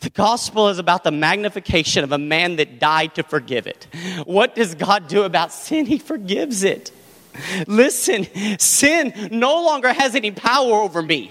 The 0.00 0.10
gospel 0.10 0.68
is 0.68 0.78
about 0.78 1.04
the 1.04 1.10
magnification 1.10 2.04
of 2.04 2.12
a 2.12 2.18
man 2.18 2.56
that 2.56 2.78
died 2.80 3.14
to 3.16 3.22
forgive 3.22 3.66
it. 3.66 3.86
What 4.24 4.54
does 4.54 4.74
God 4.74 5.08
do 5.08 5.24
about 5.24 5.52
sin? 5.52 5.84
He 5.84 5.98
forgives 5.98 6.62
it. 6.62 6.90
Listen, 7.66 8.26
sin 8.58 9.28
no 9.30 9.62
longer 9.62 9.92
has 9.92 10.14
any 10.14 10.30
power 10.30 10.74
over 10.74 11.02
me. 11.02 11.30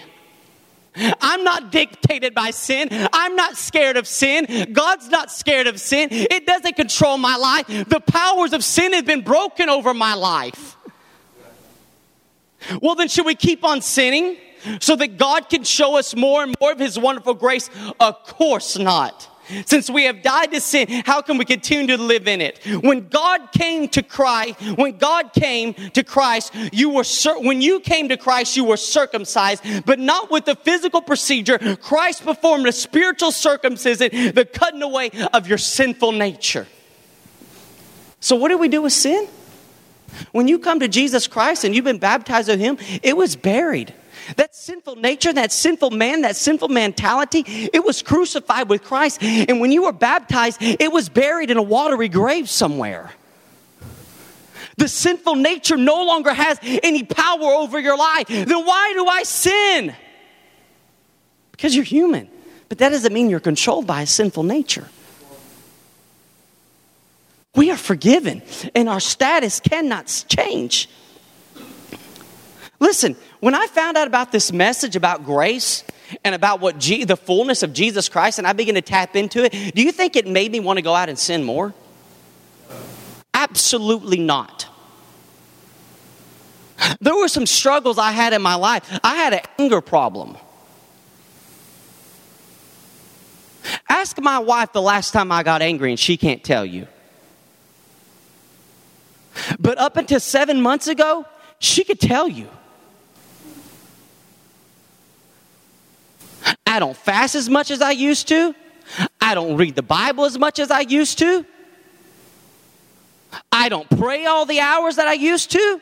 I'm 0.95 1.43
not 1.43 1.71
dictated 1.71 2.33
by 2.33 2.51
sin. 2.51 2.89
I'm 3.13 3.35
not 3.35 3.57
scared 3.57 3.95
of 3.95 4.07
sin. 4.07 4.73
God's 4.73 5.07
not 5.09 5.31
scared 5.31 5.67
of 5.67 5.79
sin. 5.79 6.09
It 6.11 6.45
doesn't 6.45 6.75
control 6.75 7.17
my 7.17 7.35
life. 7.35 7.67
The 7.87 7.99
powers 7.99 8.53
of 8.53 8.63
sin 8.63 8.93
have 8.93 9.05
been 9.05 9.21
broken 9.21 9.69
over 9.69 9.93
my 9.93 10.15
life. 10.15 10.75
Well, 12.81 12.95
then, 12.95 13.07
should 13.07 13.25
we 13.25 13.35
keep 13.35 13.63
on 13.63 13.81
sinning 13.81 14.35
so 14.81 14.95
that 14.97 15.17
God 15.17 15.49
can 15.49 15.63
show 15.63 15.97
us 15.97 16.15
more 16.15 16.43
and 16.43 16.53
more 16.59 16.73
of 16.73 16.79
His 16.79 16.99
wonderful 16.99 17.33
grace? 17.33 17.69
Of 17.99 18.21
course 18.23 18.77
not. 18.77 19.28
Since 19.65 19.89
we 19.89 20.03
have 20.03 20.21
died 20.21 20.51
to 20.51 20.61
sin, 20.61 20.87
how 21.05 21.21
can 21.21 21.37
we 21.37 21.45
continue 21.45 21.95
to 21.95 22.01
live 22.01 22.27
in 22.27 22.41
it? 22.41 22.59
When 22.83 23.07
God 23.07 23.51
came 23.51 23.87
to 23.89 24.03
Christ, 24.03 24.59
when 24.75 24.97
God 24.97 25.33
came 25.33 25.73
to 25.73 26.03
Christ, 26.03 26.53
you 26.71 26.89
were 26.89 27.03
when 27.39 27.61
you 27.61 27.79
came 27.79 28.09
to 28.09 28.17
Christ, 28.17 28.55
you 28.57 28.65
were 28.65 28.77
circumcised, 28.77 29.63
but 29.85 29.99
not 29.99 30.31
with 30.31 30.45
the 30.45 30.55
physical 30.55 31.01
procedure. 31.01 31.57
Christ 31.77 32.23
performed 32.23 32.67
a 32.67 32.71
spiritual 32.71 33.31
circumcision, 33.31 34.33
the 34.33 34.45
cutting 34.45 34.81
away 34.81 35.11
of 35.33 35.47
your 35.47 35.57
sinful 35.57 36.11
nature. 36.11 36.67
So 38.19 38.35
what 38.35 38.49
do 38.49 38.57
we 38.57 38.67
do 38.67 38.81
with 38.81 38.93
sin? 38.93 39.27
When 40.31 40.47
you 40.47 40.59
come 40.59 40.79
to 40.79 40.87
Jesus 40.87 41.27
Christ 41.27 41.63
and 41.63 41.75
you've 41.75 41.85
been 41.85 41.99
baptized 41.99 42.49
with 42.49 42.59
Him, 42.59 42.77
it 43.03 43.15
was 43.15 43.35
buried. 43.35 43.93
That 44.35 44.55
sinful 44.55 44.97
nature, 44.97 45.33
that 45.33 45.51
sinful 45.51 45.91
man, 45.91 46.21
that 46.21 46.35
sinful 46.35 46.69
mentality, 46.69 47.43
it 47.45 47.83
was 47.83 48.01
crucified 48.01 48.69
with 48.69 48.83
Christ. 48.83 49.21
And 49.21 49.59
when 49.59 49.71
you 49.71 49.83
were 49.83 49.91
baptized, 49.91 50.57
it 50.61 50.91
was 50.91 51.09
buried 51.09 51.51
in 51.51 51.57
a 51.57 51.61
watery 51.61 52.09
grave 52.09 52.49
somewhere. 52.49 53.11
The 54.77 54.87
sinful 54.87 55.35
nature 55.35 55.75
no 55.75 56.05
longer 56.05 56.33
has 56.33 56.57
any 56.61 57.03
power 57.03 57.51
over 57.53 57.79
your 57.79 57.97
life. 57.97 58.27
Then 58.27 58.65
why 58.65 58.93
do 58.93 59.05
I 59.05 59.23
sin? 59.23 59.93
Because 61.51 61.75
you're 61.75 61.83
human. 61.83 62.29
But 62.69 62.77
that 62.77 62.89
doesn't 62.89 63.11
mean 63.11 63.29
you're 63.29 63.39
controlled 63.39 63.87
by 63.87 64.03
a 64.03 64.07
sinful 64.07 64.43
nature. 64.43 64.87
We 67.55 67.71
are 67.71 67.77
forgiven, 67.77 68.43
and 68.75 68.87
our 68.87 68.99
status 68.99 69.59
cannot 69.59 70.25
change. 70.29 70.87
Listen, 72.79 73.15
when 73.41 73.53
I 73.53 73.67
found 73.67 73.97
out 73.97 74.07
about 74.07 74.31
this 74.31 74.51
message 74.53 74.95
about 74.95 75.25
grace 75.25 75.83
and 76.23 76.33
about 76.33 76.61
what 76.61 76.79
the 76.79 77.17
fullness 77.17 77.61
of 77.61 77.73
Jesus 77.73 78.07
Christ, 78.07 78.37
and 78.37 78.47
I 78.47 78.53
began 78.53 78.75
to 78.75 78.81
tap 78.81 79.15
into 79.15 79.43
it, 79.43 79.75
do 79.75 79.83
you 79.83 79.91
think 79.91 80.15
it 80.15 80.25
made 80.25 80.51
me 80.51 80.59
want 80.59 80.77
to 80.77 80.81
go 80.81 80.95
out 80.95 81.09
and 81.09 81.19
sin 81.19 81.43
more? 81.43 81.73
Absolutely 83.33 84.19
not. 84.19 84.67
There 87.01 87.15
were 87.15 87.27
some 87.27 87.45
struggles 87.45 87.97
I 87.97 88.11
had 88.11 88.31
in 88.31 88.41
my 88.41 88.55
life. 88.55 88.99
I 89.03 89.15
had 89.15 89.33
an 89.33 89.41
anger 89.57 89.81
problem. 89.81 90.37
Ask 93.89 94.19
my 94.21 94.39
wife 94.39 94.71
the 94.71 94.81
last 94.81 95.11
time 95.11 95.31
I 95.31 95.43
got 95.43 95.61
angry, 95.61 95.91
and 95.91 95.99
she 95.99 96.15
can't 96.15 96.43
tell 96.43 96.65
you. 96.65 96.87
But 99.59 99.77
up 99.77 99.97
until 99.97 100.19
seven 100.19 100.61
months 100.61 100.87
ago, 100.87 101.25
she 101.59 101.83
could 101.83 101.99
tell 101.99 102.27
you. 102.27 102.47
I 106.79 106.81
don't 106.81 106.95
fast 106.95 107.35
as 107.35 107.49
much 107.49 107.71
as 107.71 107.81
I 107.81 107.91
used 107.91 108.29
to. 108.29 108.55
I 109.19 109.35
don't 109.35 109.57
read 109.57 109.75
the 109.75 109.81
Bible 109.81 110.23
as 110.23 110.39
much 110.39 110.59
as 110.59 110.71
I 110.71 110.79
used 110.79 111.19
to. 111.19 111.45
I 113.51 113.67
don't 113.67 113.89
pray 113.89 114.25
all 114.25 114.45
the 114.45 114.61
hours 114.61 114.95
that 114.95 115.05
I 115.05 115.11
used 115.11 115.51
to. 115.51 115.81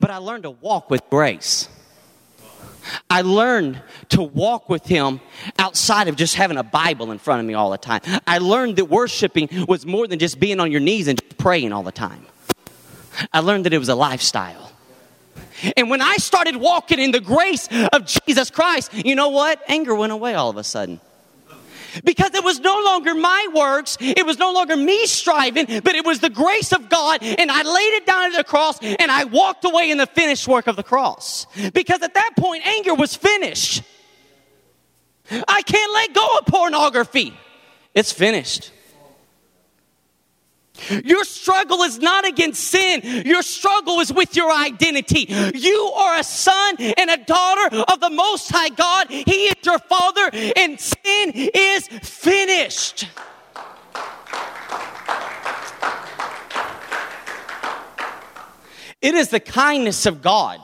But 0.00 0.10
I 0.10 0.16
learned 0.16 0.42
to 0.42 0.50
walk 0.50 0.90
with 0.90 1.08
grace. 1.10 1.68
I 3.08 3.22
learned 3.22 3.80
to 4.08 4.20
walk 4.24 4.68
with 4.68 4.84
Him 4.84 5.20
outside 5.60 6.08
of 6.08 6.16
just 6.16 6.34
having 6.34 6.56
a 6.56 6.64
Bible 6.64 7.12
in 7.12 7.18
front 7.18 7.38
of 7.38 7.46
me 7.46 7.54
all 7.54 7.70
the 7.70 7.78
time. 7.78 8.00
I 8.26 8.38
learned 8.38 8.74
that 8.78 8.86
worshiping 8.86 9.48
was 9.68 9.86
more 9.86 10.08
than 10.08 10.18
just 10.18 10.40
being 10.40 10.58
on 10.58 10.72
your 10.72 10.80
knees 10.80 11.06
and 11.06 11.22
praying 11.38 11.72
all 11.72 11.84
the 11.84 11.92
time. 11.92 12.26
I 13.32 13.38
learned 13.38 13.64
that 13.66 13.72
it 13.72 13.78
was 13.78 13.88
a 13.88 13.94
lifestyle. 13.94 14.72
And 15.76 15.90
when 15.90 16.00
I 16.00 16.16
started 16.16 16.56
walking 16.56 16.98
in 16.98 17.10
the 17.10 17.20
grace 17.20 17.68
of 17.92 18.06
Jesus 18.06 18.50
Christ, 18.50 18.92
you 18.92 19.14
know 19.14 19.28
what? 19.28 19.60
Anger 19.68 19.94
went 19.94 20.12
away 20.12 20.34
all 20.34 20.50
of 20.50 20.56
a 20.56 20.64
sudden. 20.64 21.00
Because 22.02 22.34
it 22.34 22.42
was 22.42 22.60
no 22.60 22.82
longer 22.84 23.14
my 23.14 23.48
works, 23.54 23.96
it 24.00 24.26
was 24.26 24.38
no 24.38 24.52
longer 24.52 24.76
me 24.76 25.06
striving, 25.06 25.66
but 25.66 25.94
it 25.94 26.04
was 26.04 26.20
the 26.20 26.30
grace 26.30 26.72
of 26.72 26.88
God, 26.88 27.22
and 27.22 27.50
I 27.50 27.62
laid 27.62 27.94
it 27.94 28.06
down 28.06 28.32
at 28.32 28.36
the 28.36 28.44
cross 28.44 28.78
and 28.82 29.10
I 29.10 29.24
walked 29.24 29.64
away 29.64 29.90
in 29.90 29.98
the 29.98 30.06
finished 30.06 30.48
work 30.48 30.66
of 30.66 30.74
the 30.76 30.82
cross. 30.82 31.46
Because 31.72 32.02
at 32.02 32.14
that 32.14 32.32
point, 32.36 32.66
anger 32.66 32.94
was 32.94 33.14
finished. 33.14 33.82
I 35.30 35.62
can't 35.62 35.92
let 35.92 36.14
go 36.14 36.38
of 36.38 36.46
pornography, 36.46 37.34
it's 37.94 38.12
finished. 38.12 38.72
Your 41.04 41.24
struggle 41.24 41.82
is 41.82 41.98
not 41.98 42.26
against 42.26 42.62
sin. 42.64 43.00
Your 43.24 43.42
struggle 43.42 44.00
is 44.00 44.12
with 44.12 44.36
your 44.36 44.52
identity. 44.52 45.26
You 45.54 45.92
are 45.96 46.18
a 46.18 46.24
son 46.24 46.76
and 46.78 47.10
a 47.10 47.16
daughter 47.16 47.76
of 47.88 48.00
the 48.00 48.10
Most 48.10 48.50
High 48.50 48.70
God. 48.70 49.08
He 49.08 49.46
is 49.46 49.54
your 49.64 49.78
father, 49.78 50.30
and 50.56 50.78
sin 50.80 51.32
is 51.32 51.86
finished. 52.02 53.08
It 59.00 59.14
is 59.14 59.28
the 59.28 59.40
kindness 59.40 60.06
of 60.06 60.22
God 60.22 60.60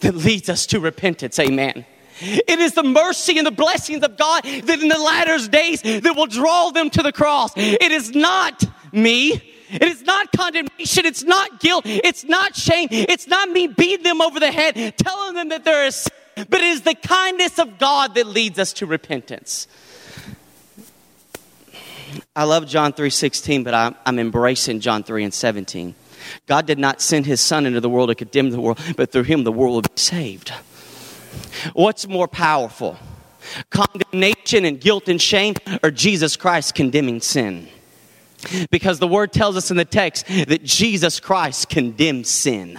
that 0.00 0.14
leads 0.14 0.48
us 0.48 0.66
to 0.66 0.80
repentance. 0.80 1.38
Amen. 1.38 1.86
It 2.20 2.58
is 2.58 2.74
the 2.74 2.82
mercy 2.82 3.38
and 3.38 3.46
the 3.46 3.50
blessings 3.50 4.04
of 4.04 4.16
God 4.16 4.44
that 4.44 4.80
in 4.80 4.88
the 4.88 4.98
latter 4.98 5.48
days 5.48 5.80
that 5.82 6.14
will 6.14 6.26
draw 6.26 6.70
them 6.70 6.90
to 6.90 7.02
the 7.02 7.12
cross. 7.12 7.52
It 7.56 7.90
is 7.90 8.14
not 8.14 8.64
me. 8.92 9.32
It 9.70 9.82
is 9.82 10.02
not 10.02 10.32
condemnation. 10.32 11.06
It's 11.06 11.22
not 11.22 11.60
guilt. 11.60 11.84
It's 11.86 12.24
not 12.24 12.56
shame. 12.56 12.88
It's 12.90 13.28
not 13.28 13.48
me 13.48 13.68
beating 13.68 14.04
them 14.04 14.20
over 14.20 14.40
the 14.40 14.50
head, 14.50 14.74
telling 14.96 15.34
them 15.34 15.50
that 15.50 15.64
there 15.64 15.86
is, 15.86 16.08
but 16.36 16.60
it 16.60 16.64
is 16.64 16.82
the 16.82 16.94
kindness 16.94 17.58
of 17.58 17.78
God 17.78 18.14
that 18.16 18.26
leads 18.26 18.58
us 18.58 18.72
to 18.74 18.86
repentance. 18.86 19.68
I 22.34 22.44
love 22.44 22.66
John 22.66 22.92
3:16, 22.92 23.62
but 23.64 23.74
I'm, 23.74 23.94
I'm 24.04 24.18
embracing 24.18 24.80
John 24.80 25.02
3 25.02 25.24
and 25.24 25.34
17. 25.34 25.94
God 26.46 26.66
did 26.66 26.78
not 26.78 27.00
send 27.00 27.26
his 27.26 27.40
son 27.40 27.66
into 27.66 27.80
the 27.80 27.88
world 27.88 28.08
to 28.08 28.14
condemn 28.14 28.50
the 28.50 28.60
world, 28.60 28.78
but 28.96 29.10
through 29.12 29.24
him 29.24 29.44
the 29.44 29.52
world 29.52 29.74
will 29.74 29.82
be 29.82 30.00
saved. 30.00 30.52
What's 31.72 32.06
more 32.08 32.28
powerful? 32.28 32.98
Condemnation 33.70 34.64
and 34.64 34.80
guilt 34.80 35.08
and 35.08 35.20
shame 35.20 35.54
or 35.82 35.90
Jesus 35.90 36.36
Christ 36.36 36.74
condemning 36.74 37.20
sin? 37.20 37.68
Because 38.70 38.98
the 38.98 39.08
word 39.08 39.32
tells 39.32 39.56
us 39.56 39.70
in 39.70 39.76
the 39.76 39.84
text 39.84 40.26
that 40.26 40.64
Jesus 40.64 41.20
Christ 41.20 41.68
condemns 41.68 42.28
sin. 42.28 42.78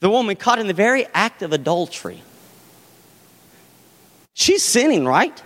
The 0.00 0.10
woman 0.10 0.36
caught 0.36 0.58
in 0.58 0.66
the 0.66 0.74
very 0.74 1.06
act 1.14 1.42
of 1.42 1.52
adultery. 1.52 2.22
She's 4.34 4.64
sinning, 4.64 5.06
right? 5.06 5.42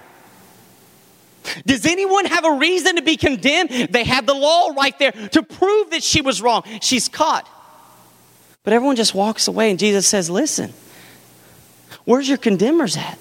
Does 1.64 1.86
anyone 1.86 2.24
have 2.24 2.44
a 2.44 2.52
reason 2.52 2.96
to 2.96 3.02
be 3.02 3.16
condemned? 3.16 3.70
They 3.70 4.04
have 4.04 4.26
the 4.26 4.34
law 4.34 4.72
right 4.76 4.98
there 4.98 5.12
to 5.12 5.42
prove 5.42 5.90
that 5.90 6.02
she 6.02 6.20
was 6.20 6.42
wrong. 6.42 6.62
She's 6.80 7.08
caught. 7.08 7.48
But 8.62 8.72
everyone 8.72 8.96
just 8.96 9.14
walks 9.14 9.46
away, 9.46 9.70
and 9.70 9.78
Jesus 9.78 10.06
says, 10.06 10.28
Listen, 10.28 10.72
where's 12.04 12.28
your 12.28 12.38
condemners 12.38 12.96
at? 12.96 13.18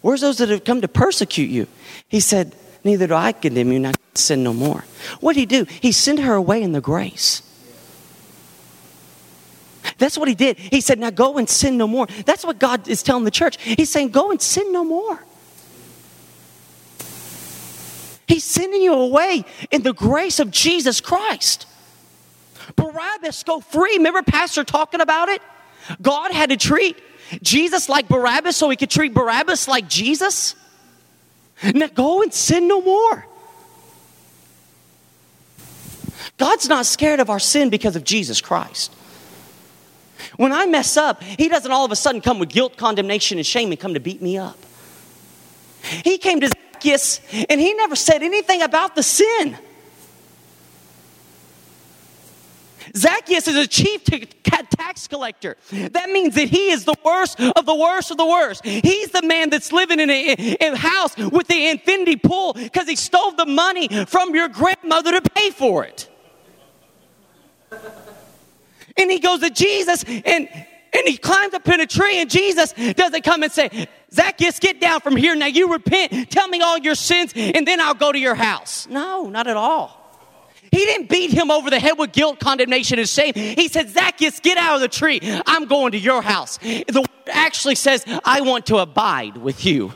Where's 0.00 0.20
those 0.20 0.38
that 0.38 0.48
have 0.48 0.64
come 0.64 0.80
to 0.80 0.88
persecute 0.88 1.50
you? 1.50 1.66
He 2.08 2.20
said, 2.20 2.54
Neither 2.84 3.08
do 3.08 3.14
I 3.14 3.32
condemn 3.32 3.72
you, 3.72 3.80
now 3.80 3.92
sin 4.14 4.44
no 4.44 4.52
more. 4.52 4.84
What 5.20 5.34
did 5.34 5.40
he 5.40 5.46
do? 5.46 5.64
He 5.64 5.90
sent 5.90 6.20
her 6.20 6.34
away 6.34 6.62
in 6.62 6.72
the 6.72 6.80
grace. 6.80 7.42
That's 9.98 10.18
what 10.18 10.28
he 10.28 10.34
did. 10.34 10.58
He 10.58 10.80
said, 10.80 10.98
Now 10.98 11.10
go 11.10 11.38
and 11.38 11.48
sin 11.48 11.76
no 11.76 11.86
more. 11.86 12.06
That's 12.24 12.44
what 12.44 12.58
God 12.58 12.86
is 12.88 13.02
telling 13.02 13.24
the 13.24 13.30
church. 13.30 13.60
He's 13.60 13.90
saying, 13.90 14.10
Go 14.10 14.30
and 14.30 14.40
sin 14.40 14.72
no 14.72 14.84
more. 14.84 15.22
He's 18.28 18.44
sending 18.44 18.82
you 18.82 18.92
away 18.92 19.44
in 19.70 19.82
the 19.82 19.94
grace 19.94 20.40
of 20.40 20.50
Jesus 20.50 21.00
Christ. 21.00 21.66
Barabbas 22.74 23.44
go 23.44 23.60
free. 23.60 23.96
Remember 23.96 24.22
Pastor 24.22 24.64
talking 24.64 25.00
about 25.00 25.28
it? 25.28 25.40
God 26.02 26.32
had 26.32 26.50
to 26.50 26.56
treat 26.56 27.00
Jesus 27.42 27.88
like 27.88 28.08
Barabbas 28.08 28.56
so 28.56 28.68
he 28.68 28.76
could 28.76 28.90
treat 28.90 29.14
Barabbas 29.14 29.68
like 29.68 29.88
Jesus. 29.88 30.56
Now 31.62 31.88
go 31.88 32.22
and 32.22 32.32
sin 32.32 32.68
no 32.68 32.80
more. 32.80 33.26
God's 36.38 36.68
not 36.68 36.84
scared 36.86 37.20
of 37.20 37.30
our 37.30 37.38
sin 37.38 37.70
because 37.70 37.96
of 37.96 38.04
Jesus 38.04 38.40
Christ. 38.40 38.94
When 40.36 40.52
I 40.52 40.66
mess 40.66 40.96
up, 40.96 41.22
He 41.22 41.48
doesn't 41.48 41.70
all 41.70 41.84
of 41.84 41.92
a 41.92 41.96
sudden 41.96 42.20
come 42.20 42.38
with 42.38 42.50
guilt, 42.50 42.76
condemnation, 42.76 43.38
and 43.38 43.46
shame 43.46 43.70
and 43.70 43.80
come 43.80 43.94
to 43.94 44.00
beat 44.00 44.20
me 44.20 44.36
up. 44.36 44.58
He 46.04 46.18
came 46.18 46.40
to 46.40 46.48
Zacchaeus 46.48 47.20
and 47.48 47.60
He 47.60 47.72
never 47.74 47.96
said 47.96 48.22
anything 48.22 48.62
about 48.62 48.94
the 48.96 49.02
sin. 49.02 49.56
Zacchaeus 52.94 53.48
is 53.48 53.56
a 53.56 53.66
chief 53.66 54.04
tax 54.42 55.08
collector. 55.08 55.56
That 55.70 56.10
means 56.10 56.34
that 56.34 56.48
he 56.48 56.70
is 56.70 56.84
the 56.84 56.94
worst 57.04 57.40
of 57.40 57.66
the 57.66 57.74
worst 57.74 58.10
of 58.10 58.16
the 58.16 58.26
worst. 58.26 58.64
He's 58.64 59.10
the 59.10 59.22
man 59.22 59.50
that's 59.50 59.72
living 59.72 60.00
in 60.00 60.10
a, 60.10 60.32
in 60.32 60.74
a 60.74 60.76
house 60.76 61.16
with 61.16 61.48
the 61.48 61.68
infinity 61.68 62.16
pool 62.16 62.52
because 62.54 62.88
he 62.88 62.96
stole 62.96 63.32
the 63.32 63.46
money 63.46 63.88
from 64.06 64.34
your 64.34 64.48
grandmother 64.48 65.20
to 65.20 65.30
pay 65.30 65.50
for 65.50 65.84
it. 65.84 66.08
And 68.98 69.10
he 69.10 69.18
goes 69.18 69.40
to 69.40 69.50
Jesus 69.50 70.04
and 70.04 70.48
and 70.96 71.06
he 71.06 71.18
climbs 71.18 71.52
up 71.52 71.68
in 71.68 71.80
a 71.80 71.86
tree, 71.86 72.20
and 72.20 72.30
Jesus 72.30 72.72
doesn't 72.72 73.22
come 73.22 73.42
and 73.42 73.52
say, 73.52 73.86
Zacchaeus, 74.14 74.58
get 74.58 74.80
down 74.80 75.00
from 75.00 75.14
here. 75.14 75.34
Now 75.34 75.46
you 75.46 75.70
repent, 75.70 76.30
tell 76.30 76.48
me 76.48 76.62
all 76.62 76.78
your 76.78 76.94
sins, 76.94 77.32
and 77.36 77.66
then 77.66 77.82
I'll 77.82 77.92
go 77.92 78.12
to 78.12 78.18
your 78.18 78.34
house. 78.34 78.88
No, 78.88 79.28
not 79.28 79.46
at 79.46 79.58
all. 79.58 80.05
He 80.72 80.84
didn't 80.84 81.08
beat 81.08 81.30
him 81.30 81.50
over 81.50 81.70
the 81.70 81.78
head 81.78 81.98
with 81.98 82.12
guilt, 82.12 82.40
condemnation, 82.40 82.98
and 82.98 83.08
shame. 83.08 83.34
He 83.34 83.68
said, 83.68 83.90
Zacchaeus, 83.90 84.40
get 84.40 84.58
out 84.58 84.76
of 84.76 84.80
the 84.80 84.88
tree. 84.88 85.20
I'm 85.46 85.66
going 85.66 85.92
to 85.92 85.98
your 85.98 86.22
house. 86.22 86.58
The 86.58 87.00
word 87.00 87.28
actually 87.28 87.74
says, 87.76 88.04
I 88.24 88.40
want 88.42 88.66
to 88.66 88.78
abide 88.78 89.36
with 89.36 89.64
you. 89.64 89.92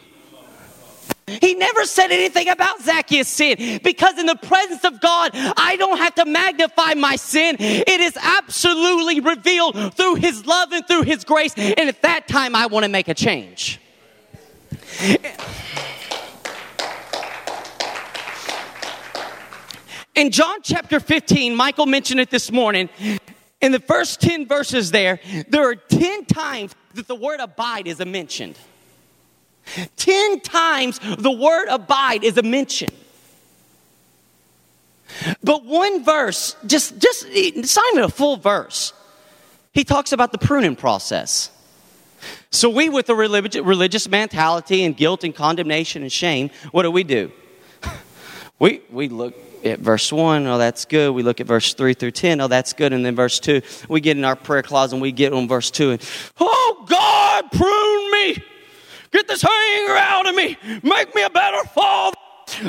He 1.40 1.54
never 1.54 1.84
said 1.84 2.10
anything 2.10 2.48
about 2.48 2.82
Zacchaeus' 2.82 3.28
sin 3.28 3.80
because 3.84 4.18
in 4.18 4.26
the 4.26 4.36
presence 4.36 4.84
of 4.84 5.00
God, 5.00 5.30
I 5.34 5.76
don't 5.76 5.98
have 5.98 6.14
to 6.16 6.24
magnify 6.24 6.94
my 6.94 7.16
sin. 7.16 7.56
It 7.58 8.00
is 8.00 8.16
absolutely 8.20 9.20
revealed 9.20 9.94
through 9.94 10.16
His 10.16 10.44
love 10.44 10.72
and 10.72 10.86
through 10.86 11.02
His 11.02 11.24
grace. 11.24 11.54
And 11.56 11.88
at 11.88 12.02
that 12.02 12.26
time, 12.26 12.56
I 12.56 12.66
want 12.66 12.84
to 12.84 12.90
make 12.90 13.08
a 13.08 13.14
change. 13.14 13.80
In 20.14 20.30
John 20.30 20.58
chapter 20.62 21.00
15, 21.00 21.54
Michael 21.54 21.86
mentioned 21.86 22.20
it 22.20 22.30
this 22.30 22.50
morning. 22.50 22.88
In 23.60 23.72
the 23.72 23.80
first 23.80 24.20
10 24.20 24.46
verses 24.46 24.90
there, 24.90 25.20
there 25.48 25.68
are 25.68 25.76
10 25.76 26.24
times 26.24 26.74
that 26.94 27.06
the 27.06 27.14
word 27.14 27.40
abide 27.40 27.86
is 27.86 28.04
mentioned. 28.04 28.56
Ten 29.96 30.40
times 30.40 30.98
the 31.18 31.30
word 31.30 31.68
abide 31.68 32.24
is 32.24 32.36
a 32.38 32.42
mention. 32.42 32.88
But 35.42 35.64
one 35.64 36.04
verse, 36.04 36.56
just, 36.66 36.98
just, 36.98 37.26
it's 37.28 37.76
not 37.76 37.84
even 37.92 38.04
a 38.04 38.08
full 38.08 38.36
verse. 38.36 38.92
He 39.72 39.84
talks 39.84 40.12
about 40.12 40.32
the 40.32 40.38
pruning 40.38 40.76
process. 40.76 41.50
So 42.50 42.68
we, 42.68 42.88
with 42.88 43.08
a 43.08 43.14
religious 43.14 44.08
mentality 44.08 44.84
and 44.84 44.96
guilt 44.96 45.24
and 45.24 45.34
condemnation 45.34 46.02
and 46.02 46.12
shame, 46.12 46.50
what 46.72 46.82
do 46.82 46.90
we 46.90 47.04
do? 47.04 47.30
We, 48.58 48.82
we 48.90 49.08
look 49.08 49.34
at 49.64 49.78
verse 49.78 50.12
1, 50.12 50.46
oh, 50.46 50.58
that's 50.58 50.84
good. 50.84 51.14
We 51.14 51.22
look 51.22 51.40
at 51.40 51.46
verse 51.46 51.74
3 51.74 51.94
through 51.94 52.12
10, 52.12 52.40
oh, 52.40 52.48
that's 52.48 52.72
good. 52.72 52.92
And 52.92 53.04
then 53.04 53.14
verse 53.14 53.40
2, 53.40 53.62
we 53.88 54.00
get 54.00 54.16
in 54.16 54.24
our 54.24 54.36
prayer 54.36 54.62
closet 54.62 54.94
and 54.96 55.02
we 55.02 55.12
get 55.12 55.32
on 55.32 55.48
verse 55.48 55.70
2 55.70 55.92
and, 55.92 56.10
oh, 56.38 56.86
God, 56.88 57.50
prune 57.52 58.10
me. 58.10 58.44
Get 59.10 59.26
this 59.26 59.44
anger 59.44 59.96
out 59.96 60.28
of 60.28 60.34
me. 60.34 60.56
Make 60.82 61.14
me 61.14 61.22
a 61.22 61.30
better 61.30 61.64
father. 61.68 62.16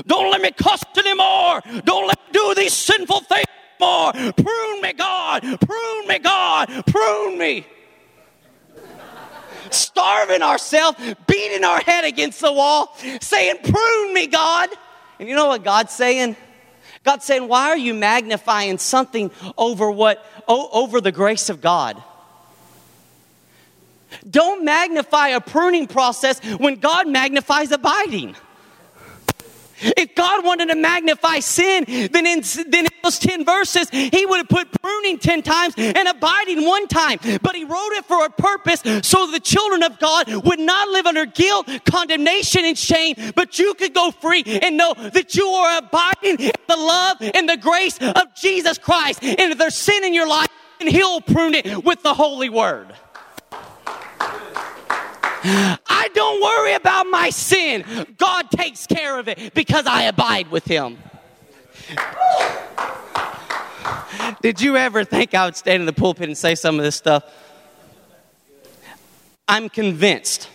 Don't 0.07 0.31
let 0.31 0.41
me 0.41 0.51
cuss 0.51 0.83
anymore. 0.97 1.61
Don't 1.83 2.07
let 2.07 2.17
me 2.17 2.31
do 2.33 2.53
these 2.55 2.73
sinful 2.73 3.21
things 3.21 3.45
more. 3.79 4.11
Prune 4.13 4.81
me, 4.81 4.93
God. 4.93 5.41
Prune 5.41 6.07
me, 6.07 6.19
God. 6.19 6.83
Prune 6.87 7.37
me. 7.37 7.65
Starving 9.69 10.41
ourselves, 10.41 10.97
beating 11.27 11.63
our 11.63 11.79
head 11.79 12.03
against 12.03 12.41
the 12.41 12.51
wall, 12.51 12.95
saying, 13.21 13.57
Prune 13.63 14.13
me, 14.13 14.27
God. 14.27 14.69
And 15.19 15.29
you 15.29 15.35
know 15.35 15.47
what 15.47 15.63
God's 15.63 15.93
saying? 15.93 16.35
God's 17.03 17.25
saying, 17.25 17.47
Why 17.47 17.69
are 17.69 17.77
you 17.77 17.93
magnifying 17.93 18.77
something 18.77 19.31
over 19.57 19.89
what 19.89 20.23
over 20.47 21.01
the 21.01 21.11
grace 21.11 21.49
of 21.49 21.61
God? 21.61 22.01
Don't 24.29 24.65
magnify 24.65 25.29
a 25.29 25.41
pruning 25.41 25.87
process 25.87 26.39
when 26.57 26.75
God 26.75 27.07
magnifies 27.07 27.71
abiding. 27.71 28.35
If 29.81 30.15
God 30.15 30.45
wanted 30.45 30.69
to 30.69 30.75
magnify 30.75 31.39
sin, 31.39 31.85
then 31.87 32.25
in, 32.25 32.41
then 32.69 32.85
in 32.85 32.91
those 33.03 33.19
10 33.19 33.45
verses, 33.45 33.89
He 33.89 34.25
would 34.25 34.37
have 34.37 34.49
put 34.49 34.71
pruning 34.81 35.17
10 35.17 35.41
times 35.41 35.73
and 35.77 36.07
abiding 36.07 36.65
one 36.65 36.87
time. 36.87 37.19
But 37.41 37.55
He 37.55 37.63
wrote 37.63 37.91
it 37.93 38.05
for 38.05 38.25
a 38.25 38.29
purpose 38.29 38.81
so 39.07 39.27
the 39.27 39.39
children 39.39 39.83
of 39.83 39.99
God 39.99 40.27
would 40.45 40.59
not 40.59 40.89
live 40.89 41.05
under 41.05 41.25
guilt, 41.25 41.69
condemnation, 41.85 42.65
and 42.65 42.77
shame, 42.77 43.15
but 43.35 43.59
you 43.59 43.73
could 43.75 43.93
go 43.93 44.11
free 44.11 44.43
and 44.45 44.77
know 44.77 44.93
that 44.93 45.35
you 45.35 45.47
are 45.47 45.79
abiding 45.79 46.39
in 46.39 46.51
the 46.67 46.77
love 46.77 47.17
and 47.21 47.49
the 47.49 47.57
grace 47.57 47.97
of 47.99 48.33
Jesus 48.35 48.77
Christ. 48.77 49.23
And 49.23 49.51
if 49.51 49.57
there's 49.57 49.75
sin 49.75 50.03
in 50.03 50.13
your 50.13 50.27
life, 50.27 50.49
He'll 50.79 51.21
prune 51.21 51.53
it 51.53 51.83
with 51.83 52.01
the 52.01 52.13
Holy 52.13 52.49
Word. 52.49 52.93
I 55.43 56.09
don't 56.13 56.41
worry 56.41 56.73
about 56.73 57.07
my 57.07 57.29
sin. 57.29 57.83
God 58.17 58.51
takes 58.51 58.85
care 58.85 59.19
of 59.19 59.27
it 59.27 59.53
because 59.53 59.85
I 59.85 60.03
abide 60.03 60.51
with 60.51 60.65
Him. 60.65 60.97
Did 64.41 64.61
you 64.61 64.77
ever 64.77 65.03
think 65.03 65.33
I 65.33 65.45
would 65.45 65.55
stand 65.55 65.81
in 65.81 65.85
the 65.85 65.93
pulpit 65.93 66.27
and 66.27 66.37
say 66.37 66.55
some 66.55 66.77
of 66.77 66.83
this 66.83 66.95
stuff? 66.95 67.23
I'm 69.47 69.69
convinced. 69.69 70.49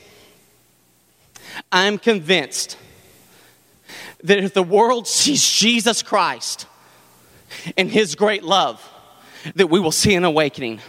I'm 1.70 1.98
convinced 1.98 2.76
that 4.22 4.38
if 4.38 4.54
the 4.54 4.62
world 4.62 5.06
sees 5.06 5.46
Jesus 5.46 6.02
Christ 6.02 6.66
and 7.76 7.90
His 7.90 8.14
great 8.14 8.42
love, 8.42 8.82
that 9.54 9.68
we 9.68 9.80
will 9.80 9.92
see 9.92 10.14
an 10.14 10.24
awakening. 10.24 10.80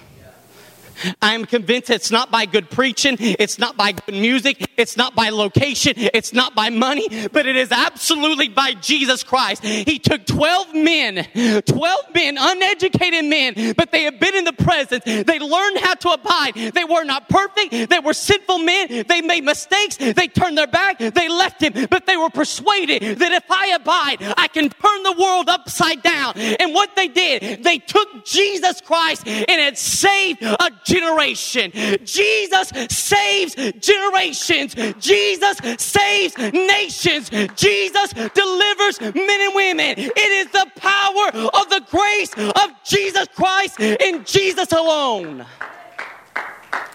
I'm 1.22 1.46
convinced 1.46 1.90
it's 1.90 2.12
not 2.12 2.32
by 2.32 2.46
good 2.46 2.70
preaching, 2.70 3.18
it's 3.20 3.60
not 3.60 3.78
by 3.78 3.92
good 3.92 4.16
music, 4.16 4.70
it's 4.78 4.98
not 4.98 5.16
by 5.16 5.30
location, 5.30 5.94
it's 5.96 6.34
not 6.34 6.56
by 6.56 6.70
money, 6.70 7.28
but 7.30 7.46
it 7.46 7.56
is 7.56 7.72
absolutely 7.72 8.50
by 8.50 8.74
Jesus 8.74 9.24
Christ. 9.24 9.64
He 9.64 10.00
took 10.00 10.26
12 10.26 10.74
men, 10.74 11.28
12 11.66 12.00
men, 12.14 12.38
uneducated 12.40 13.26
men, 13.26 13.74
but 13.76 13.92
they 13.92 14.04
had 14.04 14.20
been 14.20 14.36
in 14.36 14.44
the 14.44 14.54
presence. 14.54 15.04
They 15.04 15.40
learned 15.40 15.80
how 15.80 15.96
to 15.96 16.10
abide. 16.12 16.54
They 16.56 16.84
were 16.84 17.04
not 17.04 17.30
perfect, 17.30 17.90
they 17.90 18.00
were 18.00 18.14
sinful 18.14 18.60
men, 18.60 19.06
they 19.08 19.22
made 19.22 19.44
mistakes, 19.44 19.98
they 19.98 20.28
turned 20.28 20.58
their 20.58 20.68
back, 20.68 21.00
they 21.00 21.30
left 21.30 21.62
him, 21.62 21.88
but 21.90 22.06
they 22.06 22.18
were 22.18 22.30
persuaded 22.30 23.20
that 23.20 23.32
if 23.32 23.50
I 23.50 23.68
abide, 23.68 24.18
I 24.38 24.48
can 24.48 24.70
turn 24.70 25.04
the 25.04 25.16
world 25.18 25.50
upside 25.50 26.02
down. 26.02 26.34
And 26.38 26.74
what 26.74 26.96
they 26.96 27.08
did, 27.08 27.64
they 27.64 27.80
took 27.80 28.26
Jesus 28.26 28.82
Christ 28.82 29.28
and 29.28 29.50
it 29.50 29.78
saved 29.78 30.42
a 30.44 30.72
generation. 30.88 31.72
Jesus 32.06 32.72
saves 32.90 33.56
generations. 33.80 34.76
Jesus 35.00 35.58
saves 35.78 36.38
nations. 36.38 37.30
Jesus 37.56 38.14
delivers 38.14 39.02
men 39.02 39.42
and 39.42 39.56
women. 39.56 39.96
It 39.98 40.18
is 40.18 40.48
the 40.52 40.68
power 40.78 41.28
of 41.28 41.70
the 41.70 41.86
grace 41.90 42.34
of 42.34 42.72
Jesus 42.86 43.28
Christ 43.36 43.80
in 43.80 44.24
Jesus 44.24 44.72
alone. 44.72 45.46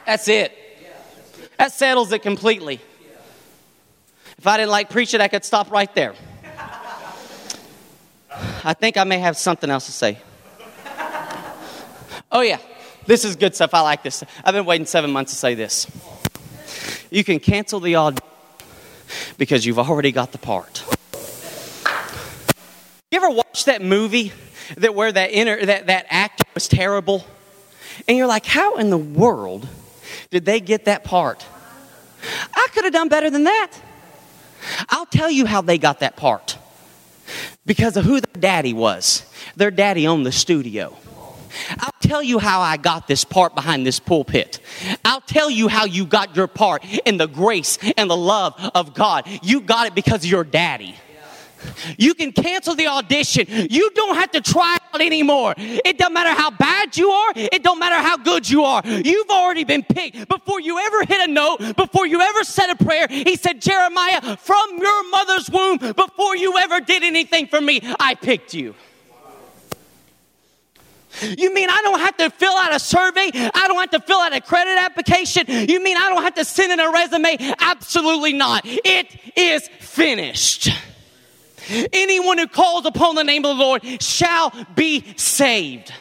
That's 0.07 0.27
it. 0.29 0.59
That 1.59 1.73
settles 1.73 2.11
it 2.13 2.23
completely. 2.23 2.81
If 4.39 4.47
I 4.47 4.57
didn't 4.57 4.71
like 4.71 4.91
preaching, 4.91 5.21
I 5.21 5.29
could 5.29 5.45
stop 5.45 5.71
right 5.71 5.95
there. 5.95 6.15
I 8.65 8.75
think 8.75 8.97
I 8.97 9.05
may 9.05 9.19
have 9.19 9.37
something 9.37 9.71
else 9.71 9.87
to 9.87 9.93
say. 9.93 10.19
Oh, 12.33 12.41
yeah. 12.41 12.59
This 13.07 13.25
is 13.25 13.37
good 13.37 13.55
stuff. 13.55 13.75
I 13.75 13.81
like 13.81 14.03
this. 14.03 14.23
I've 14.45 14.55
been 14.55 14.65
waiting 14.65 14.87
seven 14.87 15.11
months 15.11 15.33
to 15.33 15.39
say 15.39 15.55
this. 15.55 15.87
You 17.11 17.25
can 17.25 17.41
cancel 17.41 17.81
the 17.81 17.97
odd 17.97 18.21
because 19.39 19.67
you've 19.67 19.79
already 19.79 20.13
got 20.13 20.33
the 20.33 20.39
part. 20.39 20.85
You 23.11 23.17
ever 23.19 23.31
watch 23.31 23.67
that 23.67 23.83
movie 23.83 24.33
that 24.79 24.95
where 24.95 25.13
that 25.13 25.31
inner 25.33 25.65
that, 25.65 25.89
that 25.89 26.07
actor 26.09 26.45
was 26.55 26.69
terrible? 26.69 27.27
And 28.09 28.17
you're 28.17 28.27
like, 28.27 28.47
how 28.47 28.77
in 28.77 28.91
the 28.91 28.99
world 28.99 29.69
did 30.31 30.45
they 30.45 30.61
get 30.61 30.87
that 30.87 31.05
part? 31.05 31.45
I 32.55 32.69
could 32.73 32.85
have 32.85 32.93
done 32.93 33.09
better 33.09 33.29
than 33.31 33.45
that. 33.45 33.73
I'll 34.89 35.07
tell 35.07 35.31
you 35.31 35.45
how 35.45 35.61
they 35.61 35.77
got 35.77 36.01
that 36.01 36.17
part. 36.17 36.57
Because 37.67 37.97
of 37.97 38.05
who 38.05 38.21
their 38.21 38.41
daddy 38.41 38.73
was. 38.73 39.25
Their 39.57 39.71
daddy 39.71 40.07
owned 40.07 40.25
the 40.25 40.33
studio. 40.33 40.97
I'll 41.79 41.95
tell 42.01 42.23
you 42.23 42.39
how 42.39 42.61
I 42.61 42.77
got 42.77 43.09
this 43.09 43.25
part 43.25 43.55
behind 43.55 43.87
this 43.87 44.01
pulpit. 44.01 44.61
I'll 45.05 45.21
tell 45.21 45.51
you 45.51 45.69
how 45.69 45.85
you 45.85 46.07
got 46.07 46.37
your 46.37 46.47
part 46.47 46.85
in 47.05 47.17
the 47.17 47.27
grace 47.27 47.79
and 47.97 48.11
the 48.11 48.17
love 48.17 48.55
of 48.75 48.95
God. 48.95 49.27
You 49.43 49.61
got 49.61 49.87
it 49.87 49.95
because 49.95 50.25
of 50.25 50.31
your 50.31 50.45
daddy. 50.45 50.97
You 51.97 52.15
can 52.15 52.33
cancel 52.33 52.75
the 52.75 52.89
audition. 52.89 53.47
You 53.49 53.91
don't 53.91 54.17
have 54.17 54.33
to 54.33 54.41
try 54.41 54.79
out 54.93 55.01
anymore. 55.01 55.55
It 55.57 55.99
doesn't 55.99 56.13
matter 56.13 56.31
how 56.31 56.51
bad 56.51 56.97
you 56.97 57.11
are. 57.11 57.33
It 57.37 57.63
don't 57.63 57.79
matter 57.79 57.97
how 57.97 58.17
good 58.17 58.49
you 58.49 58.65
are. 58.65 58.83
You've 58.85 59.31
already 59.31 59.65
been 59.65 59.83
picked. 59.83 60.29
Before 60.29 60.61
you 60.61 60.79
ever 60.79 61.05
hit 61.05 61.29
a 61.29 61.33
note, 61.33 61.77
before 61.77 62.07
you 62.07 62.21
ever 62.21 62.45
said 62.45 62.71
a 62.71 62.77
prayer, 62.77 63.07
he 63.09 63.37
said, 63.37 63.61
Jeremiah, 63.61 64.37
from 64.39 64.79
your 64.79 65.11
mother's 65.11 65.51
womb, 65.51 65.79
before 65.79 66.37
you 66.37 66.59
ever 66.59 66.81
did 66.81 67.03
anything 67.03 67.47
for 67.47 67.61
me, 67.61 67.81
I 67.99 68.15
picked 68.15 68.55
you. 68.55 68.75
You 71.21 71.53
mean 71.55 71.69
I 71.69 71.81
don't 71.83 72.01
have 72.01 72.17
to 72.19 72.31
fill 72.31 72.57
out 72.57 72.75
a 72.75 72.79
survey? 72.79 73.31
I 73.35 73.69
don't 73.69 73.79
have 73.79 73.91
to 73.91 74.01
fill 74.01 74.19
out 74.19 74.35
a 74.35 74.41
credit 74.41 74.79
application? 74.79 75.45
You 75.47 75.83
mean 75.83 75.97
I 75.97 76.09
don't 76.09 76.23
have 76.23 76.35
to 76.35 76.45
send 76.45 76.73
in 76.73 76.81
a 76.81 76.91
resume? 76.91 77.37
Absolutely 77.59 78.33
not. 78.33 78.63
It 78.65 79.09
is 79.37 79.69
finished. 79.81 80.69
Anyone 81.93 82.39
who 82.39 82.49
calls 82.49 82.87
upon 82.87 83.15
the 83.15 83.25
name 83.25 83.45
of 83.45 83.57
the 83.57 83.63
Lord 83.63 84.03
shall 84.03 84.53
be 84.75 85.05
saved. 85.17 85.93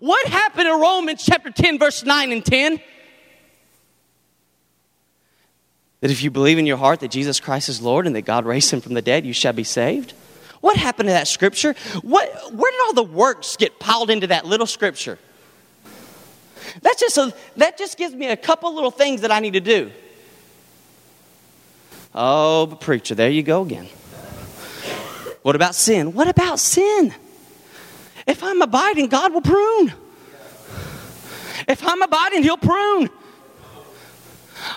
What 0.00 0.26
happened 0.26 0.68
in 0.68 0.80
Romans 0.80 1.24
chapter 1.24 1.50
10, 1.50 1.78
verse 1.78 2.04
9 2.04 2.32
and 2.32 2.44
10? 2.44 2.80
That 6.00 6.10
if 6.10 6.22
you 6.22 6.30
believe 6.30 6.58
in 6.58 6.66
your 6.66 6.76
heart 6.76 7.00
that 7.00 7.10
Jesus 7.10 7.40
Christ 7.40 7.68
is 7.68 7.82
Lord 7.82 8.06
and 8.06 8.14
that 8.16 8.22
God 8.22 8.44
raised 8.44 8.70
him 8.72 8.80
from 8.80 8.94
the 8.94 9.02
dead, 9.02 9.26
you 9.26 9.32
shall 9.32 9.52
be 9.52 9.64
saved. 9.64 10.14
What 10.60 10.76
happened 10.76 11.08
to 11.08 11.12
that 11.12 11.28
scripture? 11.28 11.74
What, 12.02 12.28
where 12.54 12.70
did 12.72 12.80
all 12.86 12.94
the 12.94 13.02
works 13.02 13.56
get 13.56 13.78
piled 13.78 14.10
into 14.10 14.26
that 14.28 14.44
little 14.44 14.66
scripture? 14.66 15.18
That's 16.82 17.00
just 17.00 17.16
a, 17.16 17.34
that 17.56 17.78
just 17.78 17.96
gives 17.96 18.14
me 18.14 18.26
a 18.26 18.36
couple 18.36 18.74
little 18.74 18.90
things 18.90 19.22
that 19.22 19.30
I 19.30 19.40
need 19.40 19.54
to 19.54 19.60
do. 19.60 19.90
Oh, 22.14 22.66
but 22.66 22.80
preacher, 22.80 23.14
there 23.14 23.30
you 23.30 23.42
go 23.42 23.62
again. 23.62 23.86
What 25.42 25.54
about 25.54 25.74
sin? 25.74 26.12
What 26.12 26.28
about 26.28 26.58
sin? 26.58 27.14
If 28.26 28.42
I'm 28.42 28.60
abiding, 28.60 29.06
God 29.06 29.32
will 29.32 29.40
prune. 29.40 29.92
If 31.66 31.86
I'm 31.86 32.02
abiding, 32.02 32.42
He'll 32.42 32.56
prune. 32.56 33.08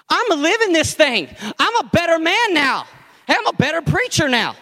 I'm 0.10 0.42
living 0.42 0.74
this 0.74 0.94
thing. 0.94 1.28
I'm 1.58 1.86
a 1.86 1.90
better 1.90 2.20
man 2.20 2.54
now. 2.54 2.86
I'm 3.28 3.48
a 3.48 3.54
better 3.54 3.82
preacher 3.82 4.30
now. 4.30 4.56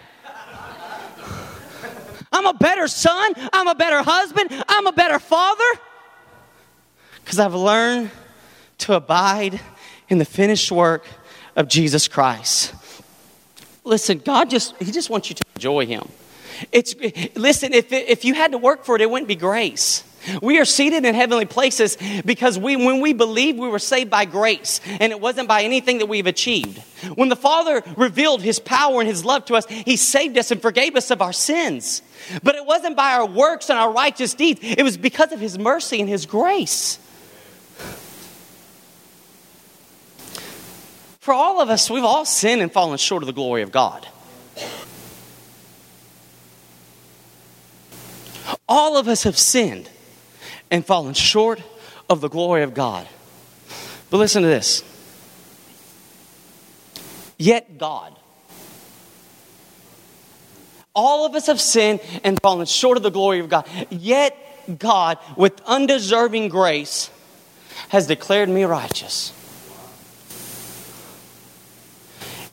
I'm 2.39 2.45
a 2.45 2.54
better 2.54 2.88
son. 2.88 3.34
I'm 3.52 3.67
a 3.67 3.75
better 3.75 4.02
husband. 4.02 4.63
I'm 4.69 4.88
a 4.88 4.93
better 4.93 5.19
father. 5.19 5.65
Because 7.21 7.38
I've 7.38 7.54
learned 7.54 8.12
to 8.80 8.93
abide 8.93 9.60
in 10.08 10.19
the 10.19 10.25
finished 10.25 10.71
work 10.71 11.06
of 11.58 11.67
Jesus 11.67 12.08
Christ. 12.08 12.73
Listen, 13.84 14.19
God 14.19 14.49
just, 14.49 14.73
He 14.78 14.89
just 14.89 15.10
wants 15.10 15.30
you 15.30 15.36
to 15.36 15.43
enjoy 15.58 15.86
Him. 15.86 16.08
It's, 16.71 16.95
listen, 17.36 17.73
if, 17.73 17.91
if 17.91 18.23
you 18.23 18.34
had 18.36 18.54
to 18.54 18.58
work 18.58 18.86
for 18.86 18.95
it, 18.95 19.02
it 19.02 19.10
wouldn't 19.10 19.28
be 19.28 19.36
grace. 19.36 20.06
We 20.42 20.60
are 20.60 20.66
seated 20.66 21.06
in 21.06 21.16
heavenly 21.16 21.46
places 21.46 21.98
because 22.26 22.60
we, 22.60 22.76
when 22.76 23.02
we 23.02 23.14
believe 23.14 23.58
we 23.58 23.68
were 23.68 23.80
saved 23.80 24.10
by 24.10 24.26
grace 24.26 24.82
and 25.00 25.12
it 25.12 25.20
wasn't 25.20 25.48
by 25.48 25.64
anything 25.64 26.00
that 26.00 26.08
we've 26.08 26.28
achieved. 26.28 26.78
When 27.16 27.30
the 27.30 27.36
Father 27.36 27.84
revealed 27.96 28.42
His 28.42 28.60
power 28.60 29.00
and 29.00 29.08
His 29.08 29.24
love 29.24 29.46
to 29.46 29.56
us, 29.56 29.66
He 29.68 29.96
saved 29.96 30.38
us 30.38 30.52
and 30.52 30.62
forgave 30.62 30.96
us 30.96 31.12
of 31.12 31.22
our 31.22 31.34
sins. 31.34 32.02
But 32.44 32.56
it 32.56 32.66
wasn't 32.66 32.98
by 32.98 33.14
our 33.14 33.26
works 33.26 33.70
and 33.70 33.80
our 33.80 33.92
righteous 33.92 34.34
deeds, 34.34 34.60
it 34.62 34.84
was 34.84 34.98
because 34.98 35.32
of 35.32 35.40
His 35.40 35.58
mercy 35.58 36.00
and 36.00 36.10
His 36.10 36.26
grace. 36.26 37.00
For 41.20 41.34
all 41.34 41.62
of 41.62 41.70
us, 41.70 41.90
we've 41.90 42.04
all 42.04 42.26
sinned 42.26 42.62
and 42.62 42.72
fallen 42.72 42.98
short 42.98 43.24
of 43.24 43.28
the 43.28 43.34
glory 43.34 43.62
of 43.62 43.72
God. 43.72 44.08
All 48.68 48.98
of 48.98 49.08
us 49.08 49.24
have 49.24 49.38
sinned 49.38 49.90
and 50.72 50.86
fallen 50.86 51.14
short 51.14 51.62
of 52.10 52.22
the 52.22 52.30
glory 52.30 52.64
of 52.64 52.74
God. 52.74 53.08
But 54.10 54.18
listen 54.18 54.42
to 54.44 54.48
this. 54.48 54.84
Yet 57.38 57.78
God, 57.78 58.16
all 60.94 61.26
of 61.26 61.36
us 61.36 61.48
have 61.48 61.62
sinned 61.62 62.02
and 62.24 62.40
fallen 62.42 62.66
short 62.66 62.98
of 62.98 63.04
the 63.04 63.12
glory 63.12 63.40
of 63.40 63.50
God. 63.50 63.68
Yet 63.90 64.36
God, 64.78 65.18
with 65.38 65.60
undeserving 65.62 66.50
grace, 66.50 67.10
has 67.90 68.08
declared 68.08 68.50
me 68.50 68.64
righteous. 68.64 69.34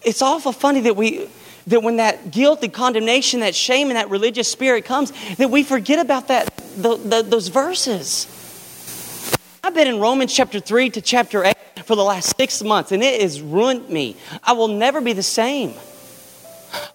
It's 0.02 0.22
awful 0.22 0.52
funny 0.52 0.80
that 0.82 0.96
we 0.96 1.28
that 1.66 1.82
when 1.82 1.96
that 1.96 2.30
guilt 2.30 2.62
and 2.62 2.72
condemnation, 2.72 3.40
that 3.40 3.54
shame 3.54 3.88
and 3.88 3.96
that 3.96 4.08
religious 4.08 4.48
spirit 4.48 4.84
comes, 4.84 5.12
that 5.36 5.50
we 5.50 5.64
forget 5.64 5.98
about 5.98 6.28
that 6.28 6.62
the, 6.76 6.96
the, 6.96 7.22
those 7.22 7.48
verses. 7.48 8.26
I've 9.64 9.74
been 9.74 9.88
in 9.88 9.98
Romans 9.98 10.32
chapter 10.32 10.60
3 10.60 10.90
to 10.90 11.00
chapter 11.00 11.44
8 11.44 11.56
for 11.84 11.96
the 11.96 12.04
last 12.04 12.36
six 12.36 12.62
months, 12.62 12.92
and 12.92 13.02
it 13.02 13.20
has 13.20 13.40
ruined 13.40 13.88
me. 13.88 14.16
I 14.42 14.52
will 14.52 14.68
never 14.68 15.00
be 15.00 15.12
the 15.12 15.22
same. 15.22 15.74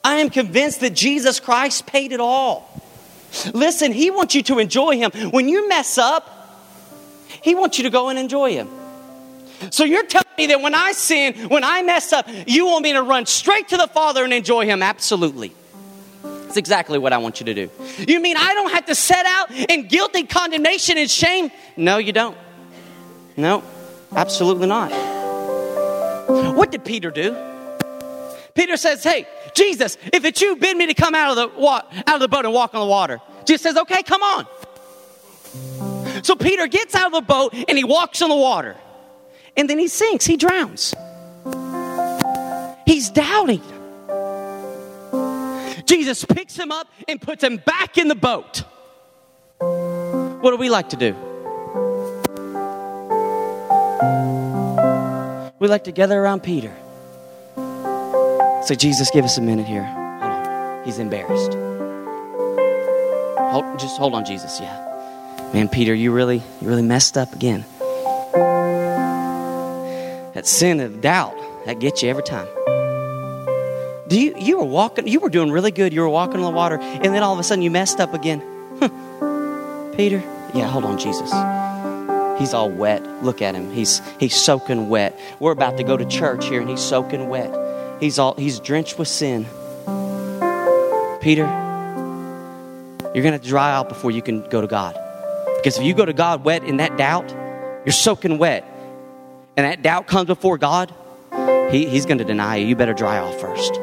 I 0.03 0.15
am 0.15 0.29
convinced 0.29 0.81
that 0.81 0.93
Jesus 0.93 1.39
Christ 1.39 1.85
paid 1.85 2.11
it 2.11 2.19
all. 2.19 2.81
Listen, 3.53 3.91
He 3.91 4.11
wants 4.11 4.35
you 4.35 4.43
to 4.43 4.59
enjoy 4.59 4.97
Him. 4.97 5.11
When 5.31 5.49
you 5.49 5.67
mess 5.67 5.97
up, 5.97 6.59
He 7.41 7.55
wants 7.55 7.77
you 7.77 7.83
to 7.85 7.89
go 7.89 8.09
and 8.09 8.19
enjoy 8.19 8.51
Him. 8.51 8.69
So 9.69 9.83
you're 9.83 10.05
telling 10.05 10.25
me 10.37 10.47
that 10.47 10.61
when 10.61 10.73
I 10.73 10.91
sin, 10.93 11.49
when 11.49 11.63
I 11.63 11.81
mess 11.83 12.13
up, 12.13 12.27
you 12.47 12.65
want 12.65 12.83
me 12.83 12.93
to 12.93 13.01
run 13.01 13.25
straight 13.25 13.69
to 13.69 13.77
the 13.77 13.87
Father 13.87 14.23
and 14.23 14.33
enjoy 14.33 14.65
Him? 14.65 14.81
Absolutely. 14.81 15.53
That's 16.51 16.57
exactly 16.57 16.99
what 16.99 17.13
I 17.13 17.17
want 17.19 17.39
you 17.39 17.45
to 17.45 17.53
do. 17.53 17.69
You 18.05 18.19
mean 18.19 18.35
I 18.35 18.53
don't 18.53 18.71
have 18.71 18.87
to 18.87 18.93
set 18.95 19.25
out 19.25 19.51
in 19.51 19.87
guilt 19.87 20.11
and 20.15 20.29
condemnation 20.29 20.97
and 20.97 21.09
shame? 21.09 21.49
No, 21.77 21.97
you 21.97 22.11
don't. 22.11 22.37
No, 23.37 23.63
absolutely 24.13 24.67
not. 24.67 24.91
What 26.53 26.69
did 26.69 26.83
Peter 26.83 27.09
do? 27.09 27.37
Peter 28.53 28.75
says, 28.75 29.01
Hey, 29.01 29.29
Jesus, 29.53 29.97
if 30.11 30.25
it's 30.25 30.41
you, 30.41 30.57
bid 30.57 30.75
me 30.75 30.87
to 30.87 30.93
come 30.93 31.15
out 31.15 31.37
of 31.37 31.53
the, 31.53 31.57
wa- 31.57 31.83
out 32.05 32.15
of 32.15 32.19
the 32.19 32.27
boat 32.27 32.43
and 32.43 32.53
walk 32.53 32.73
on 32.73 32.81
the 32.81 32.85
water. 32.85 33.21
Jesus 33.45 33.61
says, 33.61 33.77
Okay, 33.77 34.03
come 34.03 34.21
on. 34.21 34.45
So 36.21 36.35
Peter 36.35 36.67
gets 36.67 36.95
out 36.95 37.05
of 37.05 37.13
the 37.13 37.21
boat 37.21 37.53
and 37.53 37.77
he 37.77 37.85
walks 37.85 38.21
on 38.21 38.27
the 38.27 38.35
water 38.35 38.75
and 39.55 39.69
then 39.69 39.79
he 39.79 39.87
sinks, 39.87 40.25
he 40.25 40.35
drowns. 40.35 40.93
He's 42.85 43.09
doubting. 43.09 43.63
Jesus 45.91 46.23
picks 46.23 46.55
him 46.55 46.71
up 46.71 46.87
and 47.09 47.21
puts 47.21 47.43
him 47.43 47.57
back 47.57 47.97
in 47.97 48.07
the 48.07 48.15
boat. 48.15 48.63
What 49.59 50.51
do 50.51 50.55
we 50.55 50.69
like 50.69 50.87
to 50.91 50.95
do? 50.95 51.13
We 55.59 55.67
like 55.67 55.83
to 55.83 55.91
gather 55.91 56.17
around 56.17 56.43
Peter. 56.43 56.73
So, 58.63 58.73
Jesus, 58.73 59.11
give 59.11 59.25
us 59.25 59.37
a 59.37 59.41
minute 59.41 59.65
here. 59.65 59.83
Hold 59.83 60.31
on. 60.31 60.85
He's 60.85 60.97
embarrassed. 60.97 61.55
Hold, 63.51 63.77
just 63.77 63.97
hold 63.97 64.13
on, 64.13 64.23
Jesus. 64.23 64.61
Yeah. 64.61 65.49
Man, 65.53 65.67
Peter, 65.67 65.93
you 65.93 66.13
really, 66.13 66.37
you 66.61 66.67
really 66.69 66.83
messed 66.83 67.17
up 67.17 67.33
again. 67.33 67.65
That 70.35 70.47
sin 70.47 70.79
of 70.79 71.01
doubt, 71.01 71.35
that 71.65 71.79
gets 71.79 72.01
you 72.01 72.09
every 72.09 72.23
time. 72.23 72.47
Do 74.11 74.19
you, 74.19 74.35
you 74.37 74.57
were 74.57 74.65
walking, 74.65 75.07
you 75.07 75.21
were 75.21 75.29
doing 75.29 75.51
really 75.51 75.71
good. 75.71 75.93
You 75.93 76.01
were 76.01 76.09
walking 76.09 76.35
on 76.35 76.41
the 76.41 76.49
water, 76.49 76.77
and 76.77 77.15
then 77.15 77.23
all 77.23 77.31
of 77.31 77.39
a 77.39 77.43
sudden 77.43 77.61
you 77.61 77.71
messed 77.71 78.01
up 78.01 78.13
again. 78.13 78.41
Peter, 79.95 80.21
yeah, 80.53 80.67
hold 80.67 80.83
on, 80.83 80.97
Jesus. 80.97 81.31
He's 82.37 82.53
all 82.53 82.69
wet. 82.69 83.01
Look 83.23 83.41
at 83.41 83.55
him. 83.55 83.71
He's 83.71 84.01
he's 84.19 84.35
soaking 84.35 84.89
wet. 84.89 85.17
We're 85.39 85.53
about 85.53 85.77
to 85.77 85.85
go 85.85 85.95
to 85.95 86.03
church 86.03 86.49
here, 86.49 86.59
and 86.59 86.69
he's 86.69 86.81
soaking 86.81 87.29
wet. 87.29 87.57
He's 88.01 88.19
all 88.19 88.33
he's 88.33 88.59
drenched 88.59 88.99
with 88.99 89.07
sin. 89.07 89.45
Peter, 91.21 91.45
you're 93.15 93.23
to 93.23 93.39
dry 93.39 93.71
out 93.71 93.87
before 93.87 94.11
you 94.11 94.21
can 94.21 94.41
go 94.49 94.59
to 94.59 94.67
God. 94.67 94.99
Because 95.55 95.77
if 95.77 95.85
you 95.85 95.93
go 95.93 96.03
to 96.03 96.11
God 96.11 96.43
wet 96.43 96.65
in 96.65 96.77
that 96.77 96.97
doubt, 96.97 97.31
you're 97.85 97.93
soaking 97.93 98.39
wet, 98.39 98.65
and 99.55 99.65
that 99.65 99.81
doubt 99.81 100.07
comes 100.07 100.27
before 100.27 100.57
God, 100.57 100.93
he, 101.71 101.85
He's 101.85 102.05
going 102.05 102.17
to 102.17 102.25
deny 102.25 102.57
you. 102.57 102.67
You 102.67 102.75
better 102.75 102.93
dry 102.93 103.17
off 103.17 103.39
first. 103.39 103.79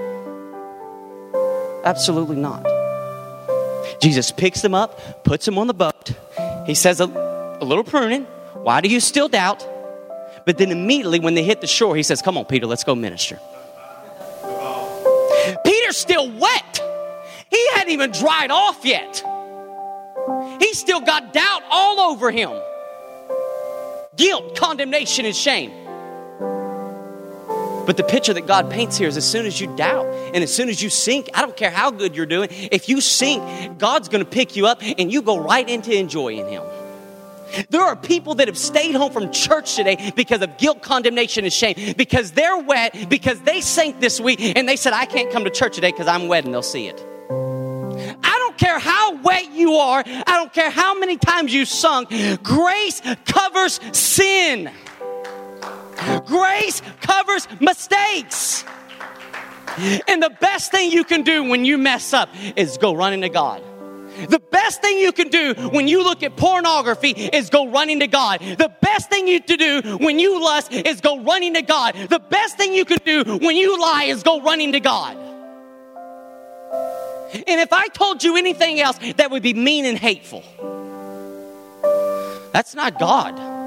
Absolutely 1.85 2.37
not. 2.37 2.67
Jesus 4.01 4.31
picks 4.31 4.61
them 4.61 4.75
up, 4.75 5.25
puts 5.25 5.45
them 5.45 5.59
on 5.59 5.67
the 5.67 5.75
boat. 5.75 6.13
He 6.67 6.75
says 6.75 7.01
a, 7.01 7.05
a 7.61 7.65
little 7.65 7.85
pruning. 7.85 8.25
Why 8.55 8.81
do 8.81 8.89
you 8.89 9.01
still 9.01 9.29
doubt? 9.29 9.67
But 10.45 10.59
then 10.59 10.71
immediately 10.71 11.21
when 11.21 11.35
they 11.35 11.43
hit 11.43 11.61
the 11.61 11.67
shore, 11.67 11.97
he 11.97 12.03
says, 12.03 12.23
Come 12.23 12.39
on, 12.39 12.45
Peter, 12.45 12.67
let's 12.67 12.85
go 12.85 12.95
minister. 12.95 13.39
Peter's 15.65 15.97
still 15.97 16.31
wet. 16.31 16.83
He 17.51 17.69
hadn't 17.75 17.93
even 17.93 18.13
dried 18.13 18.51
off 18.51 18.85
yet. 18.85 19.25
He 20.61 20.75
still 20.75 21.01
got 21.01 21.33
doubt 21.33 21.63
all 21.71 22.01
over 22.01 22.31
him 22.31 22.51
guilt, 24.19 24.57
condemnation, 24.57 25.25
and 25.25 25.35
shame. 25.35 25.71
But 27.89 27.97
the 27.97 28.05
picture 28.05 28.35
that 28.35 28.47
God 28.47 28.71
paints 28.71 28.99
here 28.99 29.09
is 29.09 29.17
as 29.17 29.27
soon 29.27 29.47
as 29.47 29.59
you 29.59 29.75
doubt 29.75 30.05
and 30.35 30.45
as 30.45 30.55
soon 30.55 30.69
as 30.69 30.83
you 30.83 30.91
sink, 30.91 31.31
I 31.33 31.41
don't 31.41 31.57
care 31.57 31.71
how 31.71 31.91
good 31.91 32.15
you're 32.15 32.27
doing, 32.27 32.51
if 32.51 32.87
you 32.87 33.01
sink, 33.01 33.79
God's 33.79 34.11
going 34.11 34.23
to 34.23 34.31
pick 34.31 34.57
you 34.57 34.67
up 34.67 34.83
and 34.83 35.11
you 35.11 35.23
go 35.23 35.39
right 35.39 35.67
into 35.67 35.99
enjoying 35.99 36.47
Him. 36.51 36.63
There 37.71 37.81
are 37.81 37.97
people 37.97 38.35
that 38.35 38.49
have 38.49 38.59
stayed 38.59 38.95
home 38.95 39.11
from 39.11 39.33
church 39.33 39.75
today 39.75 40.13
because 40.15 40.43
of 40.43 40.59
guilt, 40.59 40.83
condemnation, 40.83 41.45
and 41.45 41.53
shame, 41.53 41.95
because 41.97 42.33
they're 42.33 42.59
wet, 42.59 43.09
because 43.09 43.41
they 43.41 43.63
sank 43.63 44.01
this 44.01 44.21
week, 44.21 44.39
and 44.55 44.69
they 44.69 44.77
said, 44.77 44.93
I 44.93 45.07
can't 45.07 45.33
come 45.33 45.45
to 45.45 45.51
church 45.51 45.77
today 45.77 45.91
because 45.91 46.09
I'm 46.09 46.29
wet, 46.29 46.45
and 46.45 46.53
they'll 46.53 46.61
see 46.61 46.89
it. 46.89 47.03
I 48.23 48.37
don't 48.39 48.59
care 48.59 48.79
how 48.79 49.17
wet 49.23 49.51
you 49.53 49.77
are, 49.77 50.03
I 50.05 50.37
don't 50.37 50.53
care 50.53 50.69
how 50.69 50.99
many 50.99 51.17
times 51.17 51.55
you 51.55 51.65
sunk, 51.65 52.11
grace 52.43 53.01
covers 53.25 53.81
sin. 53.93 54.71
Grace 56.27 56.83
covers 57.01 57.49
mistakes. 57.61 58.65
And 60.09 60.23
the 60.23 60.31
best 60.41 60.71
thing 60.71 60.91
you 60.91 61.05
can 61.05 61.23
do 61.23 61.45
when 61.45 61.65
you 61.65 61.79
mess 61.79 62.13
up 62.13 62.29
is 62.57 62.79
go 62.79 62.95
running 62.95 63.21
to 63.23 63.29
God. 63.29 63.63
The 64.29 64.41
best 64.41 64.83
thing 64.83 64.99
you 64.99 65.13
can 65.13 65.29
do 65.29 65.55
when 65.71 65.87
you 65.87 66.03
look 66.03 66.25
at 66.25 66.37
pornography 66.37 67.11
is 67.11 67.51
go 67.51 67.69
running 67.71 68.01
to 68.01 68.09
God. 68.09 68.41
The 68.41 68.73
best 68.81 69.09
thing 69.09 69.29
you 69.29 69.39
to 69.41 69.57
do 69.57 69.99
when 69.99 70.19
you 70.19 70.43
lust 70.43 70.73
is 70.73 71.01
go 71.01 71.21
running 71.23 71.55
to 71.55 71.63
God. 71.63 71.95
The 71.95 72.19
best 72.19 72.57
thing 72.57 72.75
you 72.75 72.85
can 72.85 72.99
do 73.05 73.39
when 73.39 73.55
you 73.55 73.81
lie 73.81 74.05
is 74.05 74.25
go 74.25 74.41
running 74.41 74.73
to 74.73 74.81
God. 74.81 75.17
And 77.33 77.61
if 77.61 77.73
I 77.73 77.89
told 77.89 78.25
you 78.25 78.37
anything 78.37 78.81
else, 78.81 78.99
that 79.17 79.31
would 79.31 79.43
be 79.43 79.55
mean 79.55 79.85
and 79.85 79.99
hateful. 79.99 80.43
That's 82.53 82.75
not 82.75 82.99
God. 82.99 83.58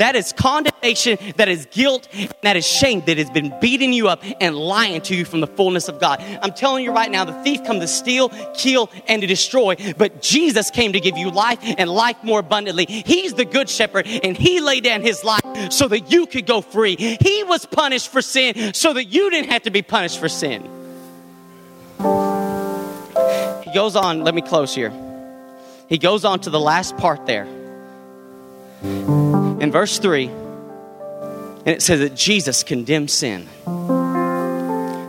That 0.00 0.16
is 0.16 0.32
condemnation, 0.32 1.18
that 1.36 1.50
is 1.50 1.66
guilt, 1.66 2.08
that 2.40 2.56
is 2.56 2.66
shame 2.66 3.02
that 3.04 3.18
has 3.18 3.28
been 3.28 3.52
beating 3.60 3.92
you 3.92 4.08
up 4.08 4.24
and 4.40 4.56
lying 4.56 5.02
to 5.02 5.14
you 5.14 5.26
from 5.26 5.42
the 5.42 5.46
fullness 5.46 5.88
of 5.88 6.00
God. 6.00 6.22
I'm 6.40 6.54
telling 6.54 6.84
you 6.84 6.90
right 6.90 7.10
now, 7.10 7.26
the 7.26 7.34
thief 7.42 7.64
comes 7.64 7.80
to 7.80 7.86
steal, 7.86 8.30
kill, 8.54 8.88
and 9.08 9.20
to 9.20 9.28
destroy, 9.28 9.76
but 9.98 10.22
Jesus 10.22 10.70
came 10.70 10.94
to 10.94 11.00
give 11.00 11.18
you 11.18 11.30
life 11.30 11.58
and 11.62 11.90
life 11.90 12.16
more 12.22 12.40
abundantly. 12.40 12.86
He's 12.86 13.34
the 13.34 13.44
good 13.44 13.68
shepherd, 13.68 14.06
and 14.06 14.38
He 14.38 14.60
laid 14.60 14.84
down 14.84 15.02
His 15.02 15.22
life 15.22 15.70
so 15.70 15.86
that 15.88 16.10
you 16.10 16.24
could 16.24 16.46
go 16.46 16.62
free. 16.62 16.96
He 16.96 17.44
was 17.44 17.66
punished 17.66 18.08
for 18.08 18.22
sin 18.22 18.72
so 18.72 18.94
that 18.94 19.04
you 19.04 19.28
didn't 19.28 19.50
have 19.50 19.64
to 19.64 19.70
be 19.70 19.82
punished 19.82 20.18
for 20.18 20.30
sin. 20.30 20.62
He 23.64 23.74
goes 23.74 23.96
on, 23.96 24.24
let 24.24 24.34
me 24.34 24.40
close 24.40 24.74
here. 24.74 24.94
He 25.90 25.98
goes 25.98 26.24
on 26.24 26.40
to 26.40 26.48
the 26.48 26.58
last 26.58 26.96
part 26.96 27.26
there 27.26 27.46
in 29.60 29.70
verse 29.70 29.98
3, 29.98 30.26
and 30.26 31.68
it 31.68 31.82
says 31.82 32.00
that 32.00 32.14
Jesus 32.14 32.62
condemned 32.62 33.10
sin. 33.10 33.46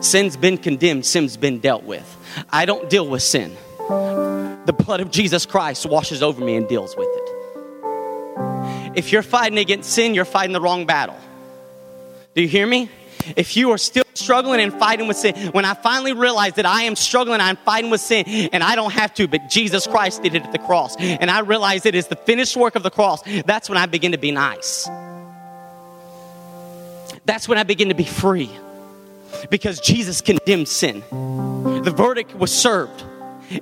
Sin's 0.01 0.35
been 0.35 0.57
condemned, 0.57 1.05
sin's 1.05 1.37
been 1.37 1.59
dealt 1.59 1.83
with. 1.83 2.17
I 2.49 2.65
don't 2.65 2.89
deal 2.89 3.07
with 3.07 3.23
sin. 3.23 3.55
The 3.87 4.75
blood 4.77 4.99
of 4.99 5.11
Jesus 5.11 5.45
Christ 5.45 5.85
washes 5.85 6.21
over 6.21 6.43
me 6.43 6.55
and 6.55 6.67
deals 6.67 6.95
with 6.95 7.07
it. 7.07 7.29
If 8.95 9.11
you're 9.11 9.23
fighting 9.23 9.57
against 9.57 9.91
sin, 9.91 10.13
you're 10.13 10.25
fighting 10.25 10.53
the 10.53 10.61
wrong 10.61 10.85
battle. 10.85 11.17
Do 12.35 12.41
you 12.41 12.47
hear 12.47 12.67
me? 12.67 12.89
If 13.35 13.55
you 13.55 13.71
are 13.71 13.77
still 13.77 14.03
struggling 14.21 14.59
and 14.59 14.73
fighting 14.73 15.07
with 15.07 15.17
sin, 15.17 15.35
when 15.51 15.65
I 15.65 15.73
finally 15.73 16.13
realize 16.13 16.53
that 16.53 16.65
I 16.65 16.83
am 16.83 16.95
struggling, 16.95 17.41
I'm 17.41 17.57
fighting 17.57 17.91
with 17.91 18.01
sin, 18.01 18.25
and 18.53 18.63
I 18.63 18.75
don't 18.75 18.93
have 18.93 19.13
to, 19.15 19.27
but 19.27 19.49
Jesus 19.49 19.87
Christ 19.87 20.23
did 20.23 20.35
it 20.35 20.43
at 20.43 20.51
the 20.51 20.59
cross, 20.59 20.95
and 20.97 21.29
I 21.29 21.39
realize 21.39 21.85
it 21.85 21.95
is 21.95 22.07
the 22.07 22.15
finished 22.15 22.55
work 22.55 22.75
of 22.75 22.83
the 22.83 22.91
cross, 22.91 23.21
that's 23.45 23.69
when 23.69 23.77
I 23.77 23.85
begin 23.85 24.11
to 24.11 24.17
be 24.17 24.31
nice. 24.31 24.87
That's 27.25 27.47
when 27.47 27.57
I 27.57 27.63
begin 27.63 27.89
to 27.89 27.95
be 27.95 28.03
free. 28.03 28.49
Because 29.49 29.79
Jesus 29.79 30.21
condemned 30.21 30.67
sin. 30.67 31.03
The 31.83 31.93
verdict 31.95 32.35
was 32.35 32.51
served. 32.51 33.03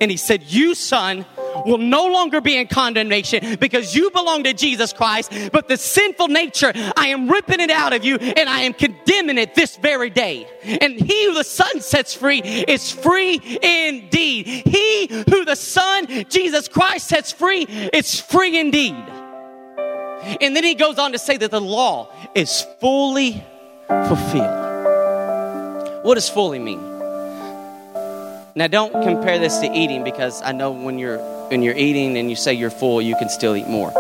And 0.02 0.12
he 0.12 0.18
said, 0.18 0.44
You, 0.44 0.76
son, 0.76 1.26
will 1.66 1.78
no 1.78 2.08
longer 2.08 2.42
be 2.42 2.58
in 2.58 2.68
condemnation 2.68 3.56
because 3.60 3.96
you 3.96 4.12
belong 4.12 4.44
to 4.44 4.54
Jesus 4.54 4.94
Christ, 4.94 5.32
but 5.52 5.68
the 5.68 5.78
sinful 5.78 6.28
nature, 6.28 6.72
I 6.96 7.08
am 7.08 7.30
ripping 7.30 7.60
it 7.60 7.70
out 7.70 7.94
of 7.94 8.04
you 8.04 8.16
and 8.18 8.50
I 8.50 8.62
am 8.62 8.74
condemning 8.74 9.38
it 9.38 9.56
this 9.56 9.78
very 9.78 10.10
day. 10.10 10.48
And 10.64 10.94
he 10.94 11.26
who 11.26 11.34
the 11.34 11.44
Son 11.44 11.82
sets 11.82 12.14
free 12.14 12.40
is 12.40 12.92
free 12.92 13.36
indeed. 13.62 14.48
He 14.48 15.08
who 15.30 15.46
the 15.46 15.56
Son, 15.56 16.08
Jesus 16.30 16.68
Christ, 16.68 17.08
sets 17.08 17.32
free 17.32 17.64
is 17.94 18.20
free 18.20 18.60
indeed. 18.60 18.96
And 20.42 20.56
then 20.56 20.64
he 20.64 20.76
goes 20.76 21.00
on 21.00 21.14
to 21.14 21.20
say 21.20 21.38
that 21.38 21.52
the 21.52 21.62
law 21.62 22.10
is 22.36 22.66
fully 22.80 23.44
fulfilled. 23.88 24.68
What 26.04 26.16
does 26.16 26.30
fully 26.30 26.60
mean? 26.60 26.80
Now, 28.56 28.68
don't 28.68 28.92
compare 29.04 29.40
this 29.40 29.60
to 29.60 29.72
eating 29.72 30.04
because 30.04 30.42
I 30.42 30.52
know 30.52 30.72
when 30.72 31.00
you're 31.00 31.20
when 31.50 31.64
you're 31.64 31.76
eating 31.76 32.18
and 32.18 32.30
you 32.30 32.36
say 32.36 32.54
you're 32.54 32.70
full, 32.70 33.02
you 33.02 33.16
can 33.16 33.30
still 33.30 33.56
eat 33.56 33.68
more. 33.68 33.92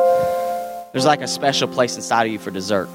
There's 0.91 1.05
like 1.05 1.21
a 1.21 1.27
special 1.27 1.67
place 1.67 1.95
inside 1.95 2.25
of 2.25 2.31
you 2.31 2.39
for 2.39 2.51
dessert. 2.51 2.89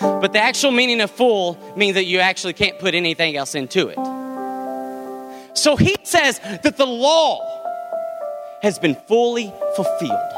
But 0.00 0.32
the 0.32 0.40
actual 0.40 0.70
meaning 0.70 1.00
of 1.00 1.10
full 1.10 1.58
means 1.76 1.94
that 1.94 2.04
you 2.04 2.20
actually 2.20 2.52
can't 2.52 2.78
put 2.78 2.94
anything 2.94 3.36
else 3.36 3.54
into 3.54 3.88
it. 3.88 3.98
So 5.56 5.76
he 5.76 5.96
says 6.02 6.38
that 6.38 6.76
the 6.76 6.86
law 6.86 7.40
has 8.62 8.78
been 8.78 8.94
fully 8.94 9.52
fulfilled. 9.76 10.32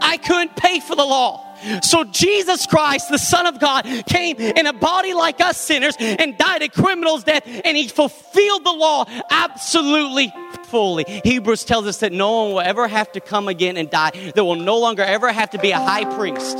I 0.00 0.18
couldn't 0.24 0.56
pay 0.56 0.80
for 0.80 0.96
the 0.96 1.04
law. 1.04 1.44
So 1.82 2.04
Jesus 2.04 2.66
Christ, 2.66 3.10
the 3.10 3.18
Son 3.18 3.46
of 3.46 3.58
God, 3.58 3.84
came 4.06 4.36
in 4.36 4.66
a 4.66 4.72
body 4.72 5.14
like 5.14 5.40
us 5.40 5.60
sinners 5.60 5.96
and 5.98 6.36
died 6.38 6.62
a 6.62 6.68
criminal's 6.68 7.24
death, 7.24 7.42
and 7.46 7.76
he 7.76 7.88
fulfilled 7.88 8.64
the 8.64 8.72
law 8.72 9.06
absolutely 9.30 10.32
fully. 10.74 11.04
Hebrews 11.22 11.62
tells 11.62 11.86
us 11.86 11.98
that 11.98 12.10
no 12.10 12.42
one 12.42 12.52
will 12.52 12.60
ever 12.60 12.88
have 12.88 13.12
to 13.12 13.20
come 13.20 13.46
again 13.46 13.76
and 13.76 13.88
die. 13.88 14.10
There 14.34 14.44
will 14.44 14.56
no 14.56 14.76
longer 14.76 15.02
ever 15.02 15.30
have 15.30 15.50
to 15.50 15.58
be 15.58 15.70
a 15.70 15.78
high 15.78 16.04
priest. 16.16 16.58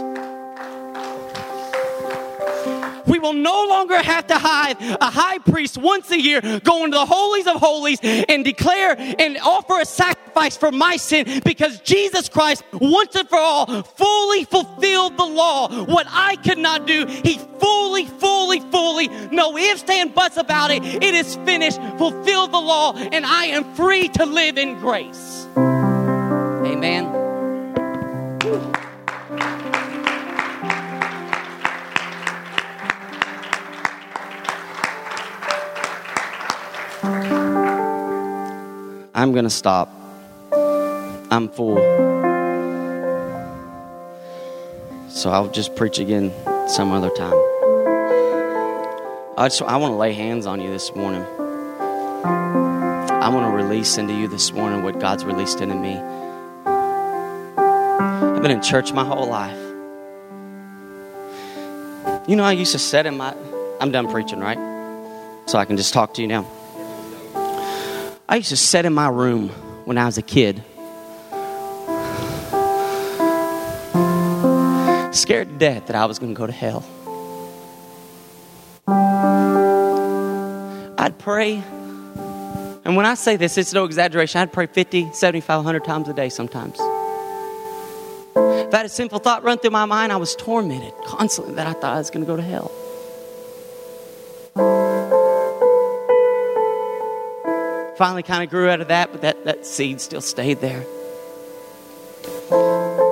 We 3.07 3.19
will 3.19 3.33
no 3.33 3.67
longer 3.69 4.01
have 4.03 4.27
to 4.29 4.35
hide 4.35 4.77
a 4.81 5.11
high 5.11 5.39
priest 5.39 5.79
once 5.79 6.11
a 6.11 6.21
year 6.21 6.41
go 6.61 6.85
into 6.85 6.97
the 6.97 7.07
holies 7.07 7.47
of 7.47 7.57
holies 7.57 7.99
and 8.03 8.45
declare 8.45 8.97
and 8.99 9.39
offer 9.39 9.81
a 9.81 9.85
sacrifice 9.85 10.57
for 10.57 10.73
my 10.73 10.97
sin 10.97 11.41
because 11.45 11.81
Jesus 11.81 12.29
Christ 12.29 12.65
once 12.73 13.15
and 13.15 13.29
for 13.29 13.39
all 13.39 13.83
fully 13.83 14.45
fulfilled 14.45 15.17
the 15.17 15.25
law. 15.25 15.69
What 15.85 16.07
I 16.09 16.37
could 16.37 16.59
not 16.59 16.87
do, 16.87 17.07
he 17.07 17.39
fully, 17.59 18.07
fully, 18.07 18.61
fully, 18.61 19.09
no 19.31 19.57
ifs 19.57 19.85
and 19.89 20.15
buts 20.15 20.37
about 20.37 20.71
it. 20.71 20.85
It 20.85 21.15
is 21.15 21.37
finished, 21.37 21.81
fulfilled 21.99 22.53
the 22.53 22.61
law, 22.61 22.95
and 22.95 23.25
I 23.25 23.47
am 23.47 23.75
free 23.75 24.09
to 24.09 24.27
live 24.27 24.59
in 24.59 24.79
grace. 24.81 25.47
Amen. 25.57 27.05
I'm 39.15 39.33
going 39.33 39.45
to 39.45 39.51
stop. 39.51 39.91
I'm 41.31 41.49
full. 41.49 41.77
So 45.11 45.31
I'll 45.31 45.51
just 45.51 45.77
preach 45.77 45.99
again 45.99 46.33
some 46.69 46.93
other 46.93 47.11
time. 47.11 47.35
I, 49.37 49.49
just, 49.49 49.61
I 49.63 49.77
want 49.77 49.93
to 49.93 49.97
lay 49.97 50.13
hands 50.15 50.47
on 50.47 50.61
you 50.61 50.71
this 50.71 50.95
morning. 50.95 51.23
I 52.25 53.29
want 53.29 53.51
to 53.51 53.57
release 53.57 53.99
into 53.99 54.15
you 54.15 54.27
this 54.27 54.53
morning 54.53 54.83
what 54.83 54.99
God's 54.99 55.25
released 55.25 55.61
into 55.61 55.75
me. 55.75 55.97
I've 56.67 58.41
been 58.43 58.51
in 58.51 58.63
church 58.63 58.93
my 58.93 59.05
whole 59.05 59.29
life. 59.29 59.59
You 62.27 62.37
know, 62.37 62.45
I 62.45 62.53
used 62.53 62.73
to 62.73 62.79
sit 62.79 63.05
in 63.05 63.19
my. 63.19 63.35
I'm 63.81 63.91
done 63.91 64.11
preaching, 64.11 64.41
right? 64.41 64.59
So 65.47 65.59
I 65.59 65.67
can 65.67 65.77
just 65.77 65.93
talk 65.93 66.15
to 66.15 66.23
you 66.23 66.29
now. 66.29 66.47
I 68.35 68.39
used 68.39 68.49
to 68.49 68.57
sit 68.57 68.85
in 68.85 68.93
my 68.93 69.07
room 69.07 69.49
when 69.85 69.97
I 69.97 70.07
was 70.07 70.19
a 70.19 70.23
kid. 70.23 70.57
Scared 75.15 75.51
to 75.51 75.55
death 75.57 75.87
that 75.87 75.95
I 75.95 76.07
was 76.07 76.19
going 76.19 76.35
to 76.35 76.37
go 76.37 76.45
to 76.45 76.53
hell. 76.53 76.85
I'd 80.99 81.17
pray. 81.17 81.63
And 82.85 82.97
when 82.97 83.07
I 83.07 83.15
say 83.15 83.37
this, 83.37 83.57
it's 83.57 83.73
no 83.73 83.85
exaggeration. 83.85 84.41
I'd 84.41 84.53
pray 84.53 84.67
50, 84.67 85.13
75, 85.13 85.59
100 85.59 85.85
times 85.85 86.09
a 86.09 86.13
day 86.13 86.29
sometimes. 86.29 86.75
If 86.75 88.75
I 88.75 88.79
had 88.79 88.87
a 88.87 88.89
simple 88.89 89.21
thought 89.21 89.45
run 89.45 89.59
through 89.59 89.71
my 89.71 89.85
mind, 89.85 90.11
I 90.11 90.17
was 90.17 90.35
tormented 90.35 90.93
constantly 91.07 91.55
that 91.55 91.69
I 91.69 91.73
thought 91.75 91.95
I 91.95 91.99
was 91.99 92.11
going 92.11 92.25
to 92.25 92.27
go 92.27 92.35
to 92.35 92.43
hell. 92.43 92.73
Finally, 97.97 98.25
kind 98.25 98.43
of 98.43 98.51
grew 98.51 98.69
out 98.69 98.81
of 98.81 98.89
that, 98.89 99.13
but 99.13 99.23
that, 99.23 99.45
that 99.45 99.65
seed 99.65 100.01
still 100.01 100.21
stayed 100.21 100.61
there. 100.61 100.85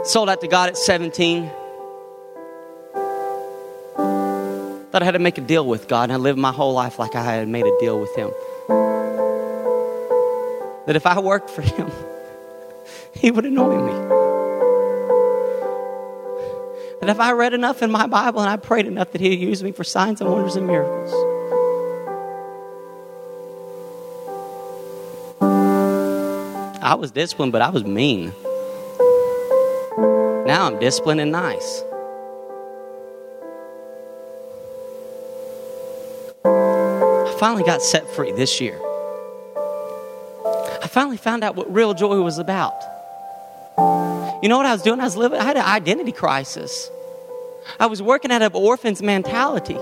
Sold 0.04 0.28
out 0.28 0.40
to 0.40 0.48
God 0.48 0.70
at 0.70 0.76
17. 0.76 1.48
Thought 4.90 5.00
I 5.00 5.04
had 5.04 5.12
to 5.12 5.20
make 5.20 5.38
a 5.38 5.42
deal 5.42 5.64
with 5.64 5.86
God, 5.86 6.04
and 6.04 6.12
I 6.12 6.16
lived 6.16 6.38
my 6.38 6.50
whole 6.50 6.72
life 6.74 6.98
like 6.98 7.14
I 7.14 7.22
had 7.22 7.46
made 7.48 7.64
a 7.64 7.78
deal 7.78 8.00
with 8.00 8.14
Him. 8.16 8.30
That 10.86 10.96
if 10.96 11.06
I 11.06 11.20
worked 11.20 11.48
for 11.48 11.62
Him, 11.62 11.90
He 13.14 13.30
would 13.30 13.46
annoy 13.46 13.80
me. 13.80 13.92
That 17.00 17.08
if 17.08 17.20
I 17.20 17.32
read 17.32 17.54
enough 17.54 17.82
in 17.82 17.90
my 17.92 18.06
Bible 18.08 18.40
and 18.40 18.50
I 18.50 18.56
prayed 18.56 18.86
enough, 18.86 19.12
that 19.12 19.20
He'd 19.20 19.38
use 19.38 19.62
me 19.62 19.70
for 19.70 19.84
signs 19.84 20.20
and 20.20 20.28
wonders 20.28 20.56
and 20.56 20.66
miracles. 20.66 21.31
I 26.92 26.94
was 26.94 27.10
disciplined, 27.10 27.52
but 27.52 27.62
I 27.62 27.70
was 27.70 27.84
mean. 27.84 28.34
Now 30.46 30.66
I'm 30.66 30.78
disciplined 30.78 31.22
and 31.22 31.32
nice. 31.32 31.82
I 36.44 37.34
finally 37.40 37.64
got 37.64 37.80
set 37.80 38.06
free 38.10 38.32
this 38.32 38.60
year. 38.60 38.78
I 40.82 40.86
finally 40.86 41.16
found 41.16 41.42
out 41.42 41.56
what 41.56 41.72
real 41.72 41.94
joy 41.94 42.20
was 42.20 42.36
about. 42.36 42.74
You 44.42 44.50
know 44.50 44.58
what 44.58 44.66
I 44.66 44.72
was 44.72 44.82
doing? 44.82 45.00
I 45.00 45.04
was 45.04 45.16
living, 45.16 45.40
I 45.40 45.44
had 45.44 45.56
an 45.56 45.64
identity 45.64 46.12
crisis. 46.12 46.90
I 47.80 47.86
was 47.86 48.02
working 48.02 48.30
out 48.30 48.42
of 48.42 48.54
orphan's 48.54 49.00
mentality. 49.00 49.78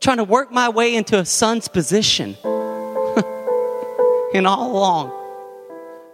Trying 0.00 0.16
to 0.16 0.24
work 0.24 0.50
my 0.50 0.70
way 0.70 0.94
into 0.94 1.18
a 1.18 1.26
son's 1.26 1.68
position. 1.68 2.38
And 4.36 4.46
all 4.46 4.70
along, 4.70 5.12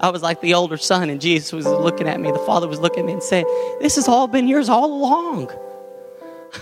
I 0.00 0.10
was 0.10 0.22
like 0.22 0.40
the 0.40 0.54
older 0.54 0.76
son, 0.76 1.10
and 1.10 1.20
Jesus 1.20 1.52
was 1.52 1.64
looking 1.64 2.08
at 2.08 2.20
me. 2.20 2.30
The 2.32 2.38
Father 2.38 2.66
was 2.66 2.80
looking 2.80 3.00
at 3.00 3.06
me 3.06 3.12
and 3.12 3.22
saying, 3.22 3.46
This 3.80 3.94
has 3.94 4.08
all 4.08 4.26
been 4.26 4.48
yours 4.48 4.68
all 4.68 4.92
along. 4.92 5.50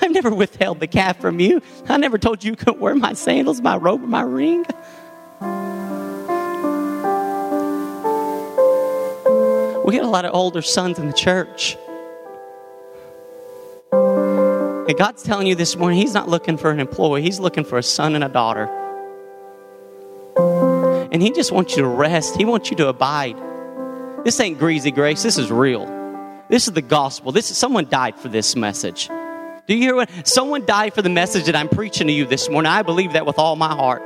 I've 0.02 0.10
never 0.10 0.30
withheld 0.30 0.78
the 0.80 0.86
calf 0.86 1.20
from 1.20 1.40
you. 1.40 1.62
I 1.88 1.96
never 1.96 2.18
told 2.18 2.44
you 2.44 2.50
you 2.52 2.56
couldn't 2.56 2.80
wear 2.80 2.94
my 2.94 3.14
sandals, 3.14 3.60
my 3.60 3.76
robe, 3.76 4.02
my 4.02 4.22
ring. 4.22 4.64
We 9.84 9.96
get 9.96 10.04
a 10.04 10.08
lot 10.08 10.24
of 10.24 10.34
older 10.34 10.62
sons 10.62 10.98
in 10.98 11.06
the 11.06 11.12
church. 11.12 11.76
And 13.90 14.98
God's 14.98 15.22
telling 15.22 15.46
you 15.46 15.54
this 15.54 15.76
morning, 15.76 15.98
He's 15.98 16.14
not 16.14 16.28
looking 16.28 16.56
for 16.56 16.70
an 16.70 16.78
employee, 16.78 17.22
He's 17.22 17.40
looking 17.40 17.64
for 17.64 17.78
a 17.78 17.82
son 17.82 18.14
and 18.14 18.22
a 18.22 18.28
daughter. 18.28 18.79
And 21.12 21.22
He 21.22 21.30
just 21.30 21.52
wants 21.52 21.76
you 21.76 21.82
to 21.82 21.88
rest, 21.88 22.36
He 22.36 22.44
wants 22.44 22.70
you 22.70 22.76
to 22.78 22.88
abide. 22.88 23.36
This 24.24 24.38
ain't 24.40 24.58
greasy 24.58 24.90
grace, 24.90 25.22
this 25.22 25.38
is 25.38 25.50
real. 25.50 25.86
This 26.48 26.66
is 26.66 26.74
the 26.74 26.82
gospel. 26.82 27.30
This 27.30 27.50
is 27.52 27.56
someone 27.56 27.88
died 27.88 28.16
for 28.16 28.28
this 28.28 28.56
message. 28.56 29.08
Do 29.66 29.74
you 29.76 29.82
hear 29.82 29.94
what? 29.94 30.10
Someone 30.26 30.66
died 30.66 30.94
for 30.94 31.00
the 31.00 31.08
message 31.08 31.44
that 31.44 31.54
I'm 31.54 31.68
preaching 31.68 32.08
to 32.08 32.12
you 32.12 32.26
this 32.26 32.48
morning. 32.48 32.72
I 32.72 32.82
believe 32.82 33.12
that 33.12 33.24
with 33.24 33.38
all 33.38 33.54
my 33.54 33.72
heart. 33.72 34.02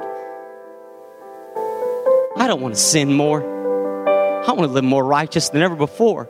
I 2.36 2.46
don't 2.46 2.60
want 2.60 2.74
to 2.74 2.80
sin 2.80 3.14
more. 3.14 3.42
I 3.42 4.48
want 4.48 4.68
to 4.68 4.72
live 4.74 4.84
more 4.84 5.02
righteous 5.02 5.48
than 5.48 5.62
ever 5.62 5.74
before. 5.74 6.28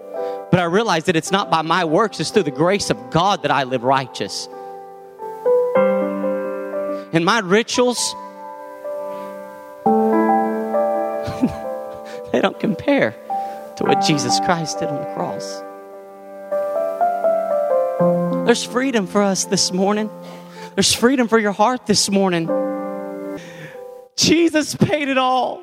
But 0.52 0.60
I 0.60 0.64
realize 0.64 1.04
that 1.04 1.16
it's 1.16 1.32
not 1.32 1.50
by 1.50 1.62
my 1.62 1.84
works, 1.84 2.20
it's 2.20 2.30
through 2.30 2.44
the 2.44 2.52
grace 2.52 2.90
of 2.90 3.10
God 3.10 3.42
that 3.42 3.50
I 3.50 3.64
live 3.64 3.82
righteous. 3.82 4.48
And 7.12 7.24
my 7.24 7.40
rituals, 7.40 8.14
they 12.34 12.40
don't 12.40 12.58
compare 12.58 13.12
to 13.76 13.84
what 13.84 14.04
Jesus 14.04 14.40
Christ 14.40 14.80
did 14.80 14.88
on 14.88 14.96
the 14.96 15.14
cross. 15.14 15.62
There's 18.44 18.64
freedom 18.64 19.06
for 19.06 19.22
us 19.22 19.44
this 19.44 19.72
morning. 19.72 20.10
There's 20.74 20.92
freedom 20.92 21.28
for 21.28 21.38
your 21.38 21.52
heart 21.52 21.86
this 21.86 22.10
morning. 22.10 22.48
Jesus 24.16 24.74
paid 24.74 25.06
it 25.08 25.16
all. 25.16 25.62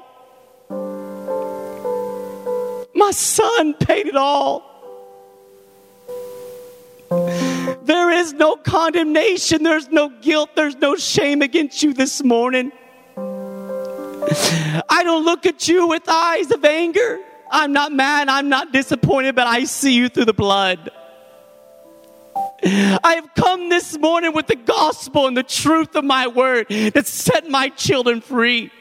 My 2.96 3.12
son 3.12 3.74
paid 3.74 4.08
it 4.08 4.16
all. 4.16 4.64
There 7.84 8.12
is 8.12 8.32
no 8.32 8.56
condemnation, 8.56 9.64
there's 9.64 9.90
no 9.90 10.08
guilt, 10.08 10.52
there's 10.56 10.78
no 10.78 10.96
shame 10.96 11.42
against 11.42 11.84
you 11.84 11.94
this 11.94 12.24
morning. 12.24 12.72
I 14.90 15.02
don't 15.04 15.26
look 15.26 15.46
at 15.46 15.68
you 15.68 15.88
with 15.88 16.04
eyes 16.08 16.52
of 16.52 16.64
anger. 16.64 17.20
I'm 17.50 17.74
not 17.74 17.92
mad, 17.92 18.30
I'm 18.30 18.48
not 18.48 18.72
disappointed, 18.72 19.36
but 19.36 19.46
I 19.46 19.66
see 19.66 19.94
you 19.94 20.08
through 20.08 20.26
the 20.26 20.34
blood. 20.34 20.90
I 22.64 23.16
have 23.16 23.34
come 23.36 23.68
this 23.68 23.98
morning 23.98 24.34
with 24.34 24.48
the 24.48 24.56
gospel 24.56 25.28
and 25.28 25.36
the 25.36 25.44
truth 25.44 25.96
of 25.96 26.06
my 26.06 26.28
word 26.28 26.68
that 26.70 27.08
set 27.08 27.50
my 27.50 27.70
children 27.70 28.22
free. 28.22 28.72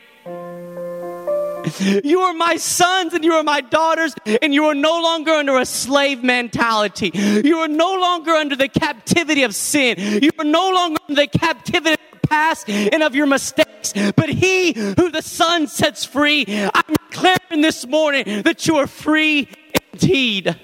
You 1.81 2.21
are 2.21 2.33
my 2.33 2.57
sons 2.57 3.13
and 3.13 3.25
you 3.25 3.33
are 3.35 3.43
my 3.43 3.61
daughters, 3.61 4.15
and 4.41 4.55
you 4.55 4.67
are 4.67 4.75
no 4.75 5.01
longer 5.01 5.33
under 5.33 5.59
a 5.59 5.67
slave 5.67 6.23
mentality. 6.23 7.11
You 7.15 7.59
are 7.59 7.69
no 7.69 7.95
longer 7.95 8.33
under 8.33 8.57
the 8.57 8.69
captivity 8.69 9.43
of 9.43 9.55
sin. 9.55 10.23
You 10.23 10.31
are 10.39 10.45
no 10.45 10.71
longer 10.71 11.01
under 11.09 11.23
the 11.23 11.27
captivity 11.27 12.00
past 12.31 12.71
and 12.71 13.03
of 13.03 13.15
your 13.15 13.27
mistakes. 13.27 13.93
But 13.93 14.31
he 14.31 14.73
who 14.73 15.11
the 15.11 15.23
Son 15.23 15.67
sets 15.67 16.05
free, 16.05 16.47
I'm 16.49 16.95
declaring 17.11 17.61
this 17.61 17.87
morning 17.87 18.43
that 18.43 18.67
you 18.67 18.77
are 18.77 18.87
free 18.87 19.49
indeed. 19.93 20.57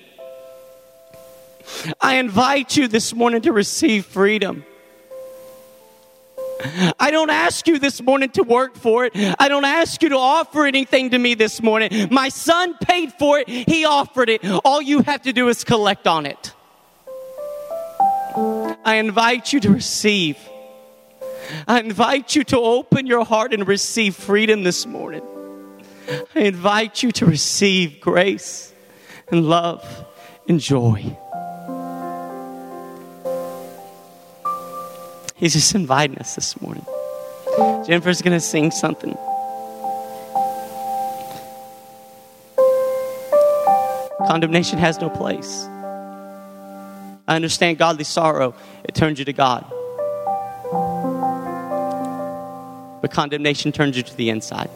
I 2.00 2.14
invite 2.14 2.76
you 2.76 2.88
this 2.88 3.12
morning 3.14 3.42
to 3.42 3.52
receive 3.52 4.06
freedom. 4.06 4.64
I 6.98 7.10
don't 7.10 7.28
ask 7.28 7.66
you 7.66 7.78
this 7.78 8.00
morning 8.00 8.30
to 8.30 8.42
work 8.42 8.76
for 8.76 9.04
it. 9.04 9.12
I 9.38 9.48
don't 9.48 9.66
ask 9.66 10.02
you 10.02 10.08
to 10.10 10.16
offer 10.16 10.64
anything 10.64 11.10
to 11.10 11.18
me 11.18 11.34
this 11.34 11.60
morning. 11.60 12.08
My 12.10 12.30
son 12.30 12.74
paid 12.80 13.12
for 13.12 13.38
it, 13.40 13.48
he 13.48 13.84
offered 13.84 14.30
it. 14.30 14.42
All 14.64 14.80
you 14.80 15.02
have 15.02 15.22
to 15.22 15.34
do 15.34 15.48
is 15.48 15.64
collect 15.64 16.06
on 16.06 16.24
it. 16.24 16.54
I 18.84 18.96
invite 18.96 19.52
you 19.52 19.60
to 19.60 19.70
receive. 19.70 20.38
I 21.66 21.80
invite 21.80 22.34
you 22.34 22.44
to 22.44 22.58
open 22.58 23.06
your 23.06 23.24
heart 23.24 23.52
and 23.52 23.66
receive 23.66 24.14
freedom 24.14 24.62
this 24.62 24.86
morning. 24.86 25.22
I 26.34 26.40
invite 26.40 27.02
you 27.02 27.12
to 27.12 27.26
receive 27.26 28.00
grace 28.00 28.72
and 29.30 29.48
love 29.48 30.06
and 30.48 30.60
joy. 30.60 31.16
He's 35.34 35.52
just 35.52 35.74
inviting 35.74 36.18
us 36.18 36.34
this 36.34 36.60
morning. 36.60 36.86
Jennifer's 37.86 38.22
going 38.22 38.36
to 38.36 38.40
sing 38.40 38.70
something. 38.70 39.16
Condemnation 44.26 44.78
has 44.78 45.00
no 45.00 45.10
place. 45.10 45.64
I 47.28 47.34
understand 47.34 47.78
godly 47.78 48.04
sorrow, 48.04 48.54
it 48.84 48.94
turns 48.94 49.18
you 49.18 49.24
to 49.24 49.32
God. 49.32 49.70
But 53.06 53.14
condemnation 53.14 53.70
turns 53.70 53.96
you 53.96 54.02
to 54.02 54.16
the 54.16 54.30
inside. 54.30 54.68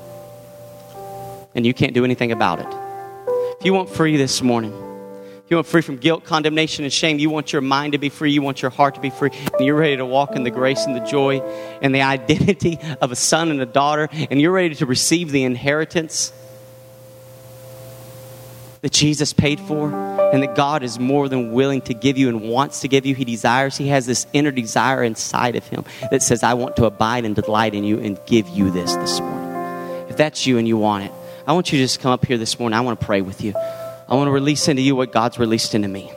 And 1.57 1.67
you 1.67 1.75
can't 1.75 1.95
do 1.95 2.05
anything 2.05 2.31
about 2.31 2.61
it. 2.61 2.67
If 3.59 3.67
you 3.67 3.73
want 3.73 3.91
free 3.91 4.17
this 4.17 4.41
morning, 4.41 4.71
if 4.71 5.47
you 5.51 5.57
want 5.57 5.67
free 5.67 5.83
from 5.83 5.97
guilt, 5.97 6.23
condemnation, 6.23 6.85
and 6.85 6.93
shame. 6.93 7.19
You 7.19 7.29
want 7.29 7.53
your 7.53 7.61
mind 7.61 7.95
to 7.95 7.99
be 7.99 8.09
free. 8.09 8.31
You 8.31 8.41
want 8.41 8.63
your 8.63 8.71
heart 8.71 8.95
to 8.95 9.01
be 9.01 9.11
free. 9.11 9.31
And 9.59 9.67
you're 9.67 9.75
ready 9.75 9.97
to 9.97 10.07
walk 10.07 10.37
in 10.37 10.45
the 10.45 10.51
grace 10.53 10.85
and 10.85 10.95
the 10.95 11.05
joy 11.05 11.41
and 11.83 11.93
the 11.93 12.03
identity 12.03 12.79
of 13.01 13.11
a 13.11 13.17
son 13.17 13.51
and 13.51 13.61
a 13.61 13.67
daughter. 13.67 14.09
And 14.13 14.41
you're 14.41 14.53
ready 14.53 14.77
to 14.77 14.87
receive 14.87 15.33
the 15.33 15.43
inheritance. 15.43 16.33
That 18.83 18.93
Jesus 18.93 19.33
paid 19.33 19.61
for 19.61 19.93
and 20.33 20.43
that 20.43 20.55
God 20.55 20.83
is 20.83 20.99
more 20.99 21.29
than 21.29 21.53
willing 21.53 21.81
to 21.83 21.95
give 21.95 22.17
you 22.17 22.29
and 22.29 22.43
wants 22.43 22.81
to 22.81 22.89
give 22.89 23.05
you. 23.05 23.15
He 23.15 23.25
desires, 23.25 23.77
He 23.77 23.89
has 23.89 24.07
this 24.07 24.27
inner 24.33 24.51
desire 24.51 25.03
inside 25.03 25.57
of 25.57 25.67
Him 25.67 25.85
that 26.11 26.23
says, 26.23 26.43
I 26.43 26.55
want 26.55 26.77
to 26.77 26.87
abide 26.87 27.25
and 27.25 27.35
delight 27.35 27.75
in 27.75 27.85
you 27.85 27.99
and 27.99 28.19
give 28.27 28.49
you 28.49 28.71
this 28.71 28.95
this 28.97 29.21
morning. 29.21 29.51
If 30.09 30.17
that's 30.17 30.47
you 30.47 30.59
and 30.59 30.67
you 30.67 30.77
want 30.79 31.05
it, 31.05 31.13
I 31.47 31.53
want 31.53 31.73
you 31.73 31.79
to 31.79 31.85
just 31.85 32.01
come 32.01 32.13
up 32.13 32.25
here 32.25 32.39
this 32.39 32.59
morning. 32.59 32.77
I 32.77 32.81
want 32.81 33.01
to 33.01 33.07
pray 33.07 33.21
with 33.21 33.43
you. 33.43 33.55
I 33.57 34.15
want 34.15 34.29
to 34.29 34.33
release 34.33 34.69
into 34.69 34.83
you 34.83 34.97
what 34.97 35.13
God's 35.13 35.39
released 35.39 35.75
into 35.75 35.89
me. 35.89 36.13